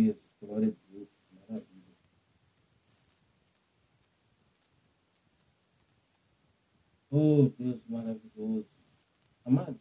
Aleluia. 0.00 0.16
Glória 0.40 0.68
a 0.68 0.90
Deus. 0.92 1.08
Maravilha. 1.32 1.96
Oh, 7.10 7.50
Deus 7.58 7.80
maravilhoso. 7.86 8.66
Amados, 9.44 9.80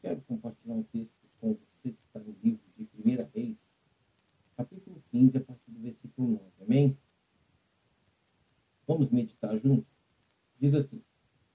quero 0.00 0.20
compartilhar 0.22 0.74
um 0.74 0.82
texto 0.84 1.10
com 1.40 1.54
você 1.54 1.92
que 1.92 1.98
está 2.06 2.20
no 2.20 2.36
livro 2.42 2.60
de 2.76 2.88
1 2.94 3.30
Reis, 3.34 3.56
capítulo 4.56 5.02
15, 5.10 5.38
a 5.38 5.40
partir 5.40 5.70
do 5.70 5.80
versículo 5.80 6.28
9. 6.28 6.42
Amém? 6.60 6.98
Vamos 8.86 9.10
meditar 9.10 9.58
juntos? 9.58 9.86
Diz 10.60 10.74
assim: 10.74 11.02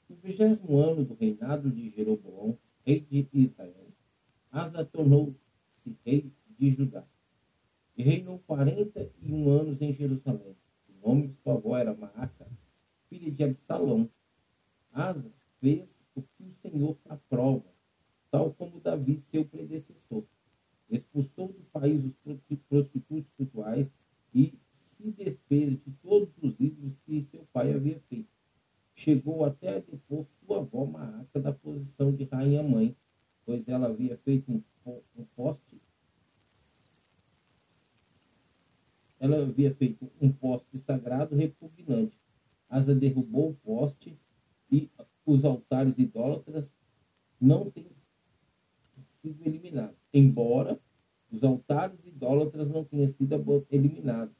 No 0.10 0.16
vigésimo 0.18 0.78
ano 0.80 1.06
do 1.06 1.14
reinado 1.14 1.72
de 1.72 1.90
Jeroboão, 1.92 2.58
rei 2.86 3.00
de 3.00 3.28
Israel, 3.32 3.88
Asa 4.52 4.84
tornou-se 4.84 5.38
rei 6.04 6.34
de 6.58 6.72
Judá. 6.72 7.06
E 7.98 8.04
reinou 8.04 8.40
quarenta 8.40 9.10
e 9.22 9.32
um 9.32 9.50
anos 9.50 9.82
em 9.82 9.94
Jerusalém. 9.94 10.58
O 10.90 11.08
nome 11.08 11.30
de 11.30 11.36
sua 11.42 11.54
avó 11.54 11.78
era 11.78 11.96
Maaca, 11.96 12.46
filha 13.10 13.32
de 13.32 13.42
Absalão. 13.42 14.10
Asa 14.92 15.32
fez 15.62 15.88
o 16.14 16.22
que 16.22 16.44
o 16.44 16.54
Senhor 16.62 16.98
aprova, 17.08 17.64
tal 18.30 18.54
como 18.54 18.82
Davi, 18.82 19.24
seu 19.32 19.46
predecessor. 19.46 20.26
Expulsou 20.90 21.48
do 21.48 21.64
país 21.72 22.04
os 22.04 22.60
prostitutos 22.68 23.32
rituais 23.40 23.88
e 24.34 24.54
se 24.98 25.12
desfez 25.12 25.72
de 25.82 25.92
todos 26.04 26.30
os 26.42 26.54
ídolos 26.60 26.94
que 27.06 27.26
seu 27.32 27.48
pai 27.54 27.72
havia 27.72 28.00
feito. 28.10 28.30
Chegou 28.94 29.46
até 29.46 29.70
a 29.70 29.80
depor 29.80 30.26
sua 30.46 30.60
avó 30.60 30.86
Maaca 30.86 31.40
da 31.40 31.54
posição 31.54 32.14
de 32.14 32.26
rainha-mãe, 32.26 32.94
pois 33.46 33.66
ela 33.70 33.88
havia 33.88 34.18
feito 34.18 34.52
um, 34.52 34.62
um 35.18 35.24
poste 35.34 35.80
ela 39.26 39.42
havia 39.42 39.74
feito 39.74 40.12
um 40.22 40.32
poste 40.32 40.78
sagrado 40.78 41.36
repugnante. 41.36 42.18
Asa 42.70 42.94
derrubou 42.94 43.50
o 43.50 43.56
poste 43.56 44.18
e 44.72 44.90
os 45.26 45.44
altares 45.44 45.98
idólatras 45.98 46.70
não 47.40 47.70
têm 47.72 47.88
sido 49.22 49.46
eliminados. 49.46 49.98
Embora 50.14 50.80
os 51.32 51.44
altares 51.44 52.00
idólatras 52.26 52.68
não 52.68 52.84
tenham 52.84 53.08
sido 53.08 53.36
eliminados. 53.70 54.36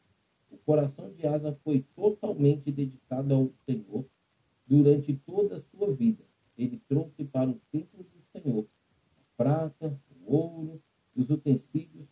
O 0.50 0.58
coração 0.58 1.12
de 1.14 1.28
Asa 1.28 1.58
foi 1.64 1.86
totalmente 1.96 2.72
dedicado 2.72 3.34
ao 3.34 3.52
Senhor 3.66 4.06
durante 4.66 5.14
toda 5.14 5.58
a 5.58 5.60
sua 5.60 5.94
vida. 5.94 6.24
Ele 6.58 6.82
trouxe 6.88 7.24
para 7.26 7.50
o 7.50 7.62
templo 7.72 8.04
do 8.04 8.40
Senhor 8.40 8.66
a 9.18 9.22
prata, 9.38 10.02
o 10.26 10.36
ouro 10.36 10.82
e 11.16 11.22
os 11.22 11.30
utensílios 11.30 12.08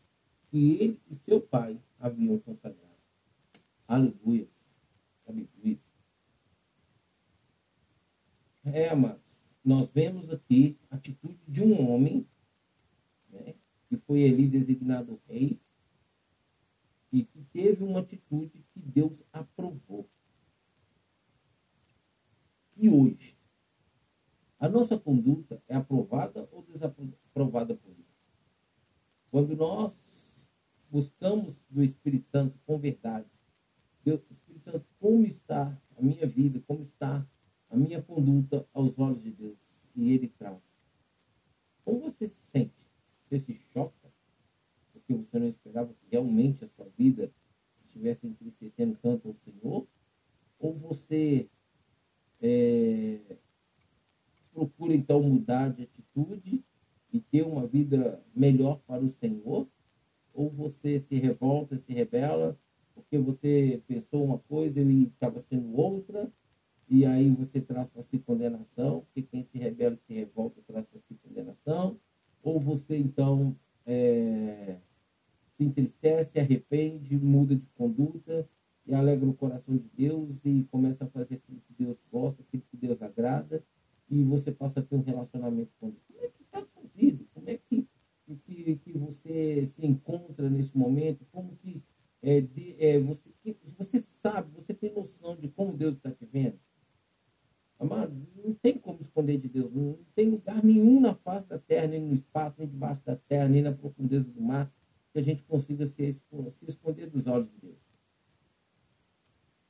que 0.52 0.78
ele 0.80 1.02
e 1.10 1.16
seu 1.16 1.42
pai 1.42 1.80
haviam 2.00 2.38
consagrado. 2.38 2.84
Aleluia. 3.88 4.48
Aleluia. 5.26 5.80
É, 8.66 8.90
amados, 8.90 9.22
nós 9.64 9.90
vemos 9.90 10.30
aqui 10.30 10.78
a 10.92 10.96
atitude 10.96 11.40
de 11.48 11.64
um 11.64 11.90
homem 11.90 12.28
né, 13.30 13.56
que 13.94 14.06
foi 14.08 14.26
ali 14.26 14.48
designado 14.48 15.22
rei 15.28 15.60
e 17.12 17.24
que 17.24 17.44
teve 17.54 17.84
uma 17.84 18.00
atitude 18.00 18.66
que 18.74 18.80
Deus 18.80 19.22
aprovou. 19.32 20.10
E 22.76 22.90
hoje, 22.90 23.38
a 24.60 24.68
nossa 24.68 24.98
conduta 24.98 25.62
é 25.68 25.76
aprovada 25.76 26.50
ou 26.52 26.64
desaprovada 26.64 27.76
por 27.76 27.94
Deus? 27.94 28.08
Quando 29.30 29.56
nós 29.56 29.94
buscamos 30.90 31.56
do 31.70 31.84
Espírito 31.84 32.28
Santo 32.32 32.58
com 32.66 32.80
verdade, 32.80 33.30
Deus, 34.04 34.22
Espírito 34.32 34.72
Santo, 34.72 34.88
como 35.00 35.24
está 35.24 35.80
a 35.96 36.02
minha 36.02 36.26
vida, 36.26 36.60
como 36.66 36.82
está 36.82 37.28
a 37.70 37.78
minha 37.78 38.02
conduta 38.02 38.68
aos 38.74 38.98
olhos 38.98 39.22
de 39.22 39.32
Deus? 39.32 39.58
E 39.96 40.12
Ele 40.12 40.30
traz. 40.30 40.60
Como 41.86 42.00
você 42.00 42.28
se 42.28 42.40
sente? 42.52 42.83
Você 43.34 43.40
se 43.40 43.60
choca? 43.74 44.14
Porque 44.92 45.12
você 45.12 45.40
não 45.40 45.48
esperava 45.48 45.92
que 45.92 46.06
realmente 46.12 46.64
a 46.64 46.68
sua 46.68 46.88
vida 46.96 47.32
estivesse 47.84 48.28
entristecendo 48.28 48.96
tanto 49.02 49.28
ao 49.28 49.36
Senhor? 49.44 49.88
Ou 50.60 50.76
você 50.76 51.50
é, 52.40 53.20
procura 54.54 54.94
então 54.94 55.24
mudar 55.24 55.70
de 55.70 55.82
atitude 55.82 56.64
e 57.12 57.20
ter 57.20 57.42
uma 57.42 57.66
vida 57.66 58.24
melhor 58.36 58.80
para 58.86 59.04
o 59.04 59.10
Senhor? 59.10 59.68
Ou 60.32 60.52
você 60.52 61.00
se 61.00 61.16
revolta, 61.16 61.76
se 61.76 61.92
rebela, 61.92 62.56
porque 62.94 63.18
você 63.18 63.82
pensou 63.88 64.26
uma 64.26 64.38
coisa 64.38 64.80
e 64.80 65.06
estava 65.06 65.44
sendo 65.50 65.76
outra, 65.76 66.32
e 66.88 67.04
aí 67.04 67.32
você 67.32 67.60
traz 67.60 67.90
para 67.90 68.04
si 68.04 68.20
condenação, 68.20 69.02
porque 69.02 69.24
quem 69.24 69.44
se 69.44 69.58
rebela 69.58 69.96
e 69.96 70.06
se 70.06 70.14
revolta 70.14 70.62
traz 70.68 70.86
para 70.86 71.00
si 71.08 71.16
condenação, 71.16 72.00
ou 72.44 72.60
você 72.60 72.98
então 72.98 73.56
é, 73.86 74.78
se 75.58 75.64
entristece, 75.64 76.40
arrepende, 76.40 77.18
muda 77.18 77.56
de 77.56 77.66
conduta 77.76 78.48
e 78.86 78.94
alegra 78.94 79.28
o 79.28 79.34
coração 79.34 79.78
de 79.78 79.90
Deus 79.96 80.30
e 80.44 80.64
começa 80.66 81.06
a 81.06 81.08
fazer 81.08 81.36
aquilo 81.36 81.62
que 81.62 81.74
Deus 81.84 81.98
gosta, 82.12 82.42
aquilo 82.42 82.64
que 82.70 82.78
Deus 82.78 83.02
agrada, 83.02 83.64
e 84.10 84.22
você 84.24 84.52
passa 84.52 84.82
a 84.82 84.84
ter 84.84 84.96
um 84.96 85.02
relacionamento 85.02 85.72
com 85.80 85.90
Deus. 85.90 86.04
Como 86.08 86.20
é 86.22 86.28
que 86.28 86.44
está 86.44 86.60
sua 86.60 86.84
vida? 86.94 87.26
Como 87.34 87.50
é 87.50 87.58
que, 87.58 87.88
que, 88.46 88.76
que 88.76 88.98
você 88.98 89.66
se 89.66 89.86
encontra 89.86 90.50
nesse 90.50 90.78
momento? 90.78 91.26
Como 91.32 91.56
que 91.56 91.82
é, 92.22 92.42
de, 92.42 92.76
é, 92.80 93.00
você, 93.00 93.30
você 93.78 94.04
sabe, 94.22 94.52
você 94.54 94.74
tem 94.74 94.94
noção 94.94 95.36
de 95.36 95.48
como 95.50 95.78
Deus 95.78 95.96
está 95.96 96.12
te 96.12 96.26
vendo? 96.26 96.60
Amados, 97.84 98.16
não 98.42 98.54
tem 98.54 98.78
como 98.78 99.02
esconder 99.02 99.38
de 99.38 99.50
Deus. 99.50 99.70
Não 99.74 100.00
tem 100.16 100.30
lugar 100.30 100.64
nenhum 100.64 101.02
na 101.02 101.14
face 101.14 101.46
da 101.48 101.60
terra, 101.60 101.88
nem 101.88 102.02
no 102.02 102.14
espaço, 102.14 102.56
nem 102.58 102.66
debaixo 102.66 103.02
da 103.06 103.18
terra, 103.18 103.50
nem 103.50 103.62
na 103.62 103.74
profundeza 103.74 104.24
do 104.24 104.42
mar, 104.42 104.74
que 105.12 105.20
a 105.20 105.22
gente 105.22 105.44
consiga 105.44 105.86
se, 105.86 106.14
se 106.14 106.66
esconder 106.66 107.10
dos 107.10 107.28
olhos 107.28 107.50
de 107.50 107.58
Deus. 107.68 107.78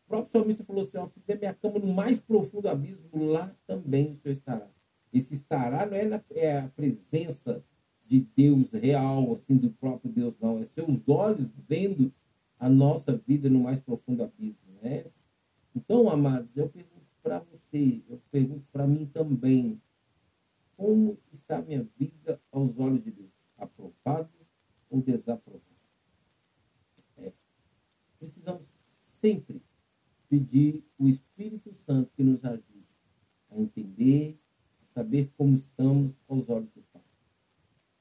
O 0.06 0.10
próprio 0.10 0.32
salmista 0.32 0.64
falou 0.64 0.84
assim: 0.84 0.98
ó, 0.98 1.08
fizer 1.08 1.40
minha 1.40 1.56
cama 1.56 1.80
no 1.80 1.92
mais 1.92 2.20
profundo 2.20 2.70
abismo, 2.70 3.32
lá 3.32 3.52
também 3.66 4.12
o 4.14 4.18
Senhor 4.22 4.34
estará. 4.34 4.70
Esse 5.12 5.34
estará 5.34 5.88
não 5.88 5.98
é, 5.98 6.06
na, 6.06 6.24
é 6.36 6.60
a 6.60 6.68
presença 6.68 7.66
de 8.06 8.28
Deus 8.36 8.70
real, 8.72 9.34
assim, 9.34 9.58
do 9.58 9.72
próprio 9.72 10.12
Deus, 10.12 10.36
não. 10.40 10.60
É 10.60 10.66
seus 10.66 11.02
olhos 11.08 11.50
vendo 11.68 12.14
a 12.60 12.70
nossa 12.70 13.18
vida 13.18 13.50
no 13.50 13.62
mais 13.62 13.80
profundo 13.80 14.22
abismo, 14.22 14.72
né? 14.84 15.06
Então, 15.76 16.08
amados, 16.08 16.50
eu 16.56 16.70
pergunto 16.70 16.93
para 17.24 17.40
você, 17.40 18.04
eu 18.08 18.22
pergunto 18.30 18.66
para 18.72 18.86
mim 18.86 19.06
também, 19.06 19.82
como 20.76 21.18
está 21.32 21.58
a 21.58 21.62
minha 21.62 21.88
vida 21.98 22.40
aos 22.52 22.78
olhos 22.78 23.04
de 23.04 23.12
Deus? 23.12 23.32
Aprovado 23.58 24.30
ou 24.90 25.02
desaprovado? 25.02 25.64
É. 27.18 27.32
Precisamos 28.20 28.68
sempre 29.22 29.62
pedir 30.28 30.84
o 31.00 31.08
Espírito 31.08 31.74
Santo 31.86 32.12
que 32.16 32.24
nos 32.24 32.44
ajude 32.44 32.86
a 33.50 33.60
entender, 33.60 34.38
a 34.82 35.00
saber 35.00 35.32
como 35.38 35.56
estamos 35.56 36.14
aos 36.28 36.50
olhos 36.50 36.70
do 36.72 36.82
Pai. 36.92 37.02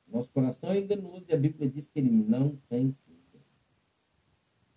Nosso 0.09 0.29
coração 0.31 0.73
é 0.73 0.81
enganoso 0.81 1.25
e 1.29 1.33
a 1.33 1.39
Bíblia 1.39 1.71
diz 1.71 1.87
que 1.87 2.01
ele 2.01 2.11
não 2.11 2.57
tem 2.69 2.95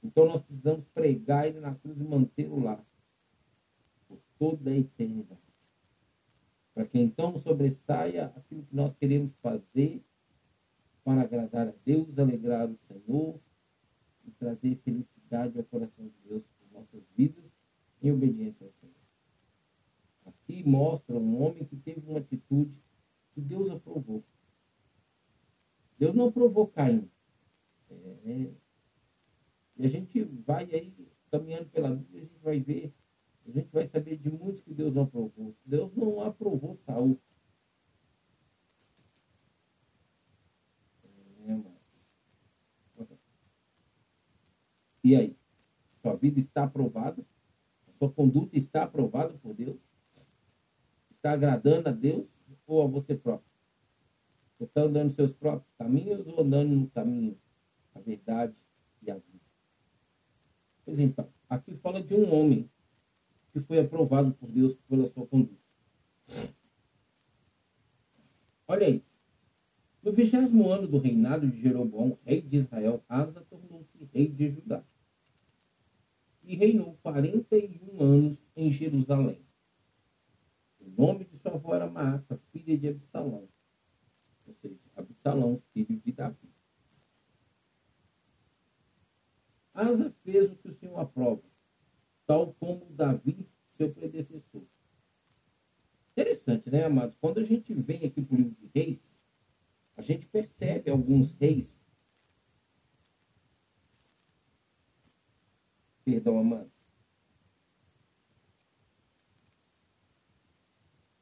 então 0.05 0.27
nós 0.27 0.41
precisamos 0.43 0.85
pregar 0.93 1.47
ele 1.47 1.59
na 1.59 1.73
cruz 1.73 1.99
e 1.99 2.03
mantê-lo 2.03 2.59
lá 2.59 2.79
toda 4.37 4.69
a 4.69 4.77
eternidade. 4.77 5.41
Para 6.73 6.85
que 6.85 6.99
então 6.99 7.37
sobressaia 7.37 8.25
aquilo 8.35 8.63
que 8.63 8.75
nós 8.75 8.93
queremos 8.93 9.31
fazer 9.41 10.03
para 11.03 11.21
agradar 11.21 11.67
a 11.67 11.73
Deus, 11.85 12.17
alegrar 12.17 12.69
o 12.69 12.77
Senhor 12.87 13.39
e 14.25 14.31
trazer 14.31 14.75
felicidade 14.77 15.57
ao 15.57 15.63
coração 15.63 16.05
de 16.05 16.15
Deus 16.27 16.43
por 16.43 16.79
nossas 16.79 17.03
vidas 17.15 17.45
em 18.01 18.11
obediência 18.11 18.65
ao 18.65 18.73
Senhor. 18.73 18.95
Aqui 20.25 20.63
mostra 20.63 21.15
um 21.15 21.41
homem 21.41 21.63
que 21.63 21.75
teve 21.77 22.01
uma 22.07 22.19
atitude 22.19 22.75
que 23.33 23.41
Deus 23.41 23.69
aprovou. 23.69 24.23
Deus 25.97 26.13
não 26.13 26.27
aprovou 26.27 26.67
Caim. 26.67 27.09
É, 28.25 28.51
e 29.77 29.85
a 29.85 29.89
gente 29.89 30.23
vai 30.23 30.63
aí, 30.71 30.93
caminhando 31.29 31.69
pela 31.69 31.89
Bíblia, 31.89 32.21
a 32.21 32.25
gente 32.25 32.39
vai 32.39 32.59
ver, 32.59 32.93
a 33.47 33.51
gente 33.51 33.69
vai 33.71 33.87
saber 33.87 34.17
de 34.17 34.29
muitos 34.29 34.61
que 34.61 34.73
Deus 34.73 34.93
não 34.93 35.03
aprovou. 35.03 35.55
Deus 35.63 35.93
não 35.95 36.19
aprovou 36.21 36.77
Saul. 36.85 37.19
É, 41.47 41.55
mas... 41.55 41.75
E 45.03 45.15
aí? 45.15 45.37
Sua 46.01 46.15
vida 46.15 46.39
está 46.39 46.63
aprovada? 46.63 47.23
Sua 47.99 48.11
conduta 48.11 48.57
está 48.57 48.83
aprovada 48.83 49.33
por 49.35 49.53
Deus? 49.53 49.77
Está 51.11 51.31
agradando 51.31 51.89
a 51.89 51.91
Deus 51.91 52.27
ou 52.65 52.81
a 52.81 52.87
você 52.87 53.15
próprio? 53.15 53.49
Você 54.57 54.63
está 54.63 54.81
andando 54.81 55.05
nos 55.05 55.15
seus 55.15 55.33
próprios 55.33 55.71
caminhos 55.77 56.25
ou 56.25 56.41
andando 56.41 56.75
no 56.75 56.89
caminho 56.89 57.37
a 57.93 57.99
verdade 57.99 58.55
e 59.01 59.11
a 59.11 59.15
vida. 59.15 59.45
Pois 60.83 60.99
então, 60.99 61.29
aqui 61.47 61.75
fala 61.75 62.01
de 62.01 62.15
um 62.15 62.33
homem 62.33 62.69
que 63.55 63.61
foi 63.61 63.79
aprovado 63.79 64.33
por 64.33 64.51
Deus 64.51 64.75
pela 64.89 65.07
sua 65.07 65.25
conduta. 65.25 65.55
Olha 68.67 68.85
aí. 68.85 69.01
No 70.03 70.11
vigésimo 70.11 70.69
ano 70.69 70.89
do 70.89 70.97
reinado 70.97 71.47
de 71.47 71.61
Jeroboão, 71.61 72.19
rei 72.25 72.41
de 72.41 72.57
Israel, 72.57 73.01
Asa 73.07 73.39
tornou-se 73.49 74.09
rei 74.13 74.27
de 74.27 74.51
Judá. 74.51 74.83
E 76.43 76.53
reinou 76.57 76.97
41 77.01 78.03
anos 78.03 78.37
em 78.57 78.73
Jerusalém. 78.73 79.39
O 80.81 80.89
nome 81.01 81.23
de 81.23 81.37
sua 81.37 81.53
avó 81.53 81.73
era 81.73 81.89
Maaca, 81.89 82.37
filha 82.51 82.77
de 82.77 82.89
Absalão. 82.89 83.47
Ou 84.45 84.53
seja, 84.55 84.75
Absalão, 84.97 85.61
filho 85.71 85.97
de 86.01 86.11
Davi. 86.11 86.49
Asa 89.73 90.13
fez 90.25 90.51
o 90.51 90.57
que 90.57 90.67
o 90.67 90.73
Senhor 90.73 90.99
aprova, 90.99 91.41
tal 92.25 92.53
como 92.53 92.85
Davi, 92.91 93.47
seu 93.77 93.91
predecessor. 93.93 94.63
Interessante, 96.11 96.69
né, 96.69 96.85
amados? 96.85 97.15
Quando 97.19 97.39
a 97.39 97.43
gente 97.43 97.73
vem 97.73 98.05
aqui 98.05 98.21
para 98.21 98.35
o 98.35 98.37
livro 98.37 98.55
de 98.55 98.69
reis, 98.73 98.99
a 99.97 100.01
gente 100.01 100.25
percebe 100.25 100.89
alguns 100.89 101.31
reis. 101.33 101.67
Perdão, 106.03 106.39
amado. 106.39 106.71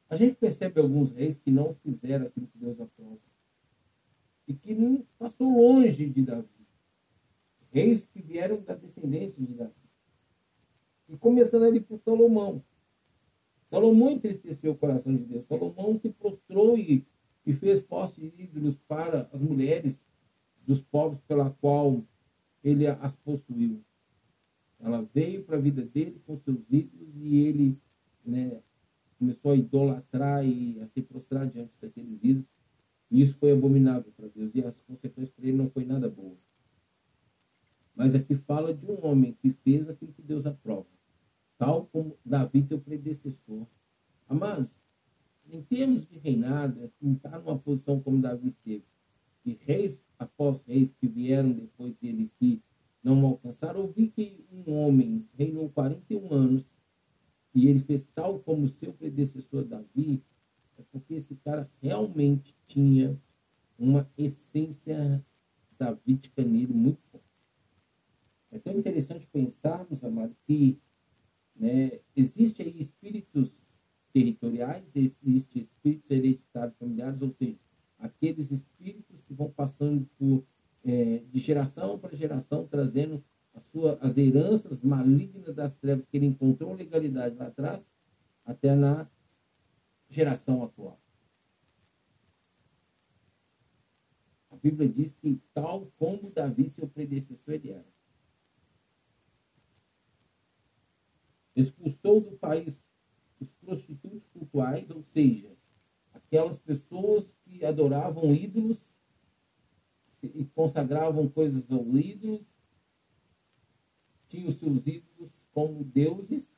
A 0.08 0.16
gente 0.16 0.36
percebe 0.36 0.80
alguns 0.80 1.10
reis 1.10 1.36
que 1.36 1.50
não 1.50 1.74
fizeram 1.74 2.26
aquilo 2.26 2.46
que 2.46 2.58
Deus 2.58 2.80
aprova. 2.80 3.18
E 4.46 4.54
que 4.54 4.74
não 4.74 5.04
passou 5.18 5.50
longe 5.50 6.08
de 6.08 6.22
Davi. 6.22 6.48
Reis 7.72 8.04
que 8.04 8.22
vieram 8.22 8.60
da 8.60 8.74
descendência 8.74 9.44
de 9.44 9.54
Davi. 9.54 9.83
E 11.14 11.16
começando 11.16 11.62
ali 11.62 11.78
por 11.78 12.00
Salomão. 12.00 12.60
Salomão 13.70 14.10
entristeceu 14.10 14.72
o 14.72 14.76
coração 14.76 15.14
de 15.14 15.22
Deus. 15.22 15.46
Salomão 15.46 15.96
se 16.00 16.10
prostrou 16.10 16.76
e, 16.76 17.06
e 17.46 17.52
fez 17.52 17.80
postes 17.80 18.32
de 18.32 18.42
ídolos 18.42 18.76
para 18.88 19.30
as 19.32 19.40
mulheres 19.40 19.96
dos 20.66 20.80
povos 20.80 21.20
pela 21.20 21.50
qual 21.50 22.02
ele 22.64 22.86
as 22.88 23.14
possuiu. 23.14 23.80
Ela 24.80 25.08
veio 25.14 25.44
para 25.44 25.56
a 25.56 25.60
vida 25.60 25.84
dele 25.84 26.20
com 26.26 26.36
seus 26.38 26.58
ídolos 26.68 27.14
e 27.14 27.36
ele 27.36 27.78
né, 28.24 28.60
começou 29.16 29.52
a 29.52 29.56
idolatrar 29.56 30.44
e 30.44 30.80
a 30.80 30.88
se 30.88 31.00
prostrar 31.00 31.46
diante 31.46 31.72
daqueles 31.80 32.18
ídolos. 32.24 32.48
E 33.08 33.20
isso 33.20 33.36
foi 33.36 33.52
abominável 33.52 34.10
para 34.16 34.26
Deus. 34.26 34.50
E 34.52 34.64
as 34.64 34.76
consequências 34.80 35.32
para 35.32 35.46
ele 35.46 35.56
não 35.56 35.70
foi 35.70 35.84
nada 35.84 36.08
boa. 36.08 36.36
Mas 37.94 38.16
aqui 38.16 38.34
fala 38.34 38.74
de 38.74 38.84
um 38.84 39.06
homem 39.06 39.36
que 39.40 39.50
fez 39.62 39.88
aquilo 39.88 40.12
que 40.12 40.22
Deus 40.22 40.44
aprova 40.44 40.93
tal 41.58 41.86
como 41.86 42.16
Davi, 42.24 42.62
teu 42.62 42.80
predecessor. 42.80 43.66
Amados, 44.28 44.70
em 45.50 45.62
termos 45.62 46.06
de 46.06 46.18
reinado, 46.18 46.80
é 46.82 46.90
estar 47.08 47.38
numa 47.38 47.58
posição 47.58 48.00
como 48.00 48.20
Davi 48.20 48.48
esteve, 48.48 48.84
e 49.44 49.58
reis 49.64 50.00
após 50.18 50.60
reis 50.66 50.92
que 50.98 51.06
vieram 51.06 51.52
depois 51.52 51.94
dele 51.96 52.30
que 52.38 52.62
não 53.02 53.24
alcançaram, 53.26 53.82
ouvi 53.82 54.08
que 54.08 54.44
um 54.50 54.72
homem 54.72 55.28
reinou 55.36 55.68
41 55.68 56.32
anos 56.32 56.64
e 57.54 57.68
ele 57.68 57.80
fez 57.80 58.06
tal 58.14 58.38
como 58.40 58.66
seu 58.66 58.92
predecessor 58.92 59.64
Davi, 59.64 60.22
é 60.78 60.82
porque 60.90 61.14
esse 61.14 61.36
cara 61.36 61.70
realmente 61.82 62.56
tinha 62.66 63.20
uma 63.78 64.08
essência 64.16 65.24
davídica 65.78 66.42
nele 66.42 66.72
muito 66.72 67.00
forte. 67.12 67.26
É 68.50 68.58
tão 68.58 68.78
interessante 68.78 69.26
pensarmos, 69.26 70.02
amado, 70.02 70.34
que 70.46 70.78
né? 71.54 72.00
Existem 72.16 72.66
aí 72.66 72.80
espíritos 72.80 73.50
territoriais, 74.12 74.84
existem 74.94 75.62
espíritos 75.62 76.10
hereditários 76.10 76.76
familiares, 76.78 77.22
ou 77.22 77.30
seja, 77.30 77.58
aqueles 77.98 78.50
espíritos 78.50 79.20
que 79.26 79.34
vão 79.34 79.50
passando 79.50 80.08
por, 80.18 80.44
é, 80.84 81.18
de 81.30 81.38
geração 81.38 81.98
para 81.98 82.16
geração, 82.16 82.66
trazendo 82.66 83.24
a 83.54 83.60
sua, 83.60 83.98
as 84.00 84.16
heranças 84.16 84.82
malignas 84.82 85.54
das 85.54 85.72
trevas 85.74 86.04
que 86.06 86.16
ele 86.16 86.26
encontrou 86.26 86.74
legalidade 86.74 87.36
lá 87.36 87.46
atrás, 87.46 87.80
até 88.44 88.74
na 88.74 89.08
geração 90.08 90.62
atual. 90.62 91.00
A 94.50 94.56
Bíblia 94.56 94.88
diz 94.88 95.12
que 95.12 95.40
tal 95.52 95.92
como 95.98 96.30
Davi, 96.30 96.68
seu 96.68 96.86
predecessor, 96.86 97.54
ele 97.54 97.70
era. 97.70 97.93
Expulsou 101.54 102.20
do 102.20 102.32
país 102.36 102.74
os 103.40 103.48
prostitutos 103.60 104.26
cultuais, 104.32 104.88
ou 104.90 105.02
seja, 105.12 105.50
aquelas 106.12 106.58
pessoas 106.58 107.34
que 107.44 107.64
adoravam 107.64 108.34
ídolos 108.34 108.78
e 110.22 110.44
consagravam 110.46 111.28
coisas 111.28 111.70
aos 111.70 111.86
ídolos, 111.94 112.40
tinham 114.28 114.50
seus 114.50 114.86
ídolos 114.86 115.30
como 115.52 115.84
deuses, 115.84 116.48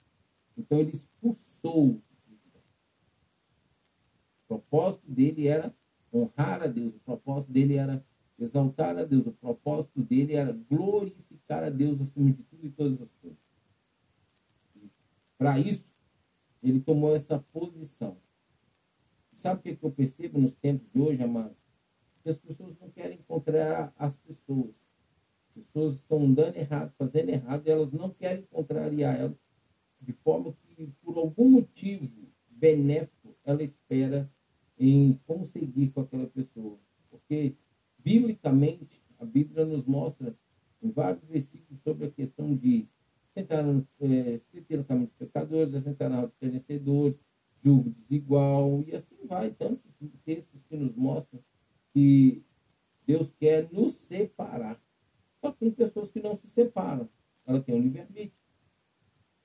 então 0.57 0.79
ele 0.79 0.93
expulsou. 0.93 2.01
O 4.45 4.49
propósito 4.49 5.11
dele 5.11 5.49
era 5.49 5.75
honrar 6.13 6.63
a 6.63 6.67
Deus, 6.69 6.95
o 6.95 7.01
propósito 7.01 7.53
dele 7.53 7.75
era 7.75 8.05
exaltar 8.39 8.97
a 8.97 9.05
Deus, 9.05 9.27
o 9.27 9.33
propósito 9.33 10.03
dele 10.03 10.35
era 10.35 10.53
glorificar 10.53 11.65
a 11.65 11.71
Deus 11.71 12.01
acima 12.01 12.31
de 12.31 12.43
tudo 12.45 12.67
e 12.67 12.71
todas 12.71 13.03
as 13.03 13.13
coisas. 13.21 13.46
Para 15.39 15.59
isso, 15.59 15.85
ele 16.63 16.81
tomou 16.81 17.15
essa 17.15 17.39
posição. 17.53 18.17
Sabe 19.35 19.61
o 19.61 19.77
que, 19.77 19.85
eu 19.85 19.91
percebo 19.91 20.39
nos 20.39 20.55
tempos 20.55 20.89
de 20.93 21.01
hoje, 21.01 21.23
amado? 21.23 21.55
Que 22.23 22.31
as 22.31 22.39
pessoas 22.39 22.75
não 22.81 22.91
querem 22.91 23.19
encontrar 23.19 23.93
as 23.97 24.17
pessoas. 24.17 24.75
As 25.49 25.63
pessoas 25.63 25.95
estão 25.95 26.25
andando 26.25 26.57
errado, 26.57 26.93
fazendo 26.99 27.29
errado, 27.29 27.67
e 27.67 27.71
elas 27.71 27.93
não 27.93 28.11
querem 28.11 28.45
contrariar 28.45 29.17
elas, 29.17 29.37
de 30.01 30.13
forma 30.13 30.55
que, 30.63 30.91
por 31.03 31.19
algum 31.19 31.51
motivo 31.51 32.11
benéfico, 32.49 33.37
ela 33.45 33.63
espera 33.63 34.31
em 34.79 35.21
conseguir 35.27 35.91
com 35.91 36.01
aquela 36.01 36.27
pessoa. 36.27 36.79
Porque, 37.11 37.55
biblicamente, 37.99 39.03
a 39.19 39.25
Bíblia 39.25 39.65
nos 39.65 39.85
mostra 39.85 40.35
em 40.83 40.91
vários 40.91 41.25
versículos 41.25 41.81
sobre 41.83 42.07
a 42.07 42.11
questão 42.11 42.55
de 42.55 42.89
Sentaram, 43.37 43.87
é, 44.01 44.39
se 44.39 44.77
no 44.79 44.85
caminho 44.85 45.09
dos 45.09 45.17
pecadores, 45.17 45.75
assentaram 45.75 46.21
aos 46.21 46.31
vencedores, 46.41 47.19
julgo 47.63 47.91
desigual, 48.09 48.83
e 48.87 48.97
assim 48.97 49.27
vai. 49.27 49.51
Tantos 49.51 49.85
textos 50.25 50.63
que 50.67 50.75
nos 50.75 50.97
mostram 50.97 51.39
que 51.93 52.43
Deus 53.07 53.31
quer 53.39 53.71
nos 53.71 53.93
separar. 53.93 54.81
Só 55.39 55.53
que 55.53 55.59
tem 55.59 55.71
pessoas 55.71 56.11
que 56.11 56.19
não 56.19 56.39
se 56.39 56.49
separam. 56.49 57.11
Ela 57.47 57.61
tem 57.61 57.75
um 57.75 57.83
livre-arbítrio. 57.83 58.33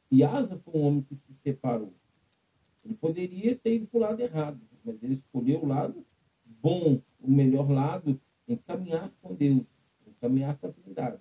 E 0.09 0.23
Asa 0.23 0.57
foi 0.57 0.79
um 0.79 0.85
homem 0.85 1.01
que 1.01 1.15
se 1.15 1.33
separou. 1.43 1.93
Ele 2.85 2.95
poderia 2.95 3.57
ter 3.57 3.75
ido 3.75 3.87
para 3.87 3.97
o 3.97 4.01
lado 4.01 4.21
errado, 4.21 4.61
mas 4.85 5.03
ele 5.03 5.15
escolheu 5.15 5.63
o 5.63 5.67
lado 5.67 6.05
bom, 6.45 7.01
o 7.19 7.29
melhor 7.29 7.69
lado, 7.69 8.17
em 8.47 8.55
caminhar 8.55 9.11
com 9.21 9.35
Deus, 9.35 9.65
em 10.07 10.13
caminhar 10.13 10.57
com 10.57 10.67
a 10.67 10.71
Trindade 10.71 11.19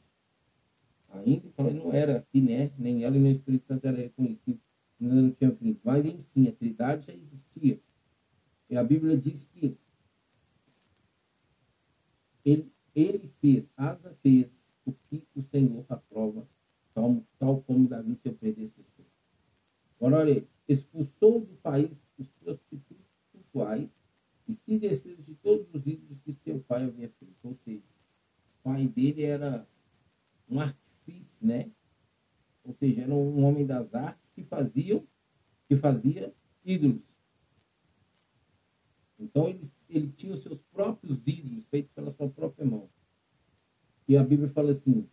ainda, 1.10 1.50
não 1.72 1.92
era 1.92 2.26
né? 2.34 2.70
Nem 2.78 3.04
ela 3.04 3.16
e 3.16 3.20
nem 3.20 3.32
o 3.32 3.36
Espírito 3.36 3.66
Santo 3.66 3.86
era 3.86 3.96
reconhecido, 3.96 4.60
ainda 5.00 5.14
não 5.14 5.30
tinha 5.32 5.50
vindo. 5.50 5.80
Mas 5.82 6.04
enfim, 6.04 6.48
a 6.48 6.52
Trindade 6.52 7.06
já 7.06 7.12
existia. 7.12 7.80
E 8.68 8.76
a 8.76 8.84
Bíblia 8.84 9.16
diz 9.16 9.44
que 9.46 9.76
ele, 12.44 12.72
ele 12.94 13.30
fez, 13.40 13.64
Asa 13.76 14.16
fez 14.22 14.48
o 14.84 14.92
que 14.92 15.26
o 15.34 15.42
Senhor 15.42 15.84
aprova, 15.88 16.48
tal, 16.94 17.22
tal 17.38 17.62
como 17.62 17.88
Davi 17.88 18.14
seu 18.16 18.32
predecessor. 18.32 19.04
Agora, 19.96 20.18
olha, 20.18 20.46
expulsou 20.68 21.40
do 21.40 21.54
país 21.56 21.90
os 22.16 22.28
prostitutos 22.32 23.06
cultuais 23.32 23.88
e 24.48 24.54
se 24.54 24.78
desfez 24.78 25.18
de 25.24 25.34
todos 25.34 25.66
os 25.74 25.86
ídolos 25.86 26.18
que 26.24 26.32
seu 26.32 26.60
pai 26.60 26.84
havia 26.84 27.10
feito. 27.18 27.36
Ou 27.42 27.56
seja, 27.64 27.82
o 27.82 28.62
pai 28.62 28.86
dele 28.86 29.22
era 29.22 29.66
um 30.48 30.58
artista 30.58 30.89
né? 31.40 31.70
Ou 32.62 32.74
seja, 32.74 33.02
era 33.02 33.14
um 33.14 33.44
homem 33.44 33.66
das 33.66 33.92
artes 33.94 34.28
que 34.34 34.44
faziam, 34.44 35.06
que 35.68 35.76
fazia 35.76 36.34
ídolos. 36.64 37.02
Então 39.18 39.48
ele, 39.48 39.72
ele 39.88 40.12
tinha 40.12 40.34
os 40.34 40.40
seus 40.40 40.60
próprios 40.62 41.26
ídolos 41.26 41.66
feitos 41.66 41.92
pela 41.92 42.10
sua 42.10 42.28
própria 42.28 42.66
mão. 42.66 42.88
E 44.06 44.16
a 44.16 44.24
Bíblia 44.24 44.48
fala 44.48 44.72
assim: 44.72 45.08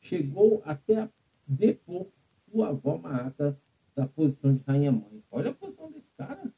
chegou 0.00 0.62
até 0.64 1.10
depor 1.46 2.08
sua 2.50 2.68
avó 2.68 2.98
Maata 2.98 3.60
da 3.94 4.06
posição 4.06 4.54
de 4.54 4.62
rainha 4.66 4.92
mãe. 4.92 5.22
Olha 5.30 5.50
a 5.50 5.54
posição 5.54 5.90
desse 5.90 6.10
cara. 6.16 6.52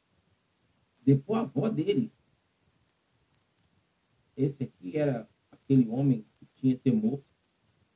Depor 1.05 1.37
a 1.37 1.41
avó 1.41 1.69
dele. 1.69 2.11
esse 4.35 4.63
aqui 4.63 4.97
era 4.97 5.27
aquele 5.51 5.89
homem 5.89 6.25
tinha 6.57 6.77
temor 6.77 7.21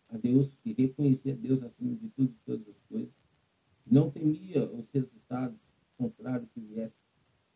a 0.09 0.17
Deus, 0.17 0.53
que 0.61 0.73
reconhecia 0.73 1.35
Deus 1.35 1.61
acima 1.63 1.95
de 1.95 2.09
tudo 2.09 2.31
e 2.31 2.45
todas 2.45 2.67
as 2.67 2.81
coisas. 2.89 3.13
Não 3.85 4.11
temia 4.11 4.69
os 4.71 4.87
resultados 4.93 5.57
contrários 5.97 6.49
que 6.53 6.59
viessem, 6.59 6.97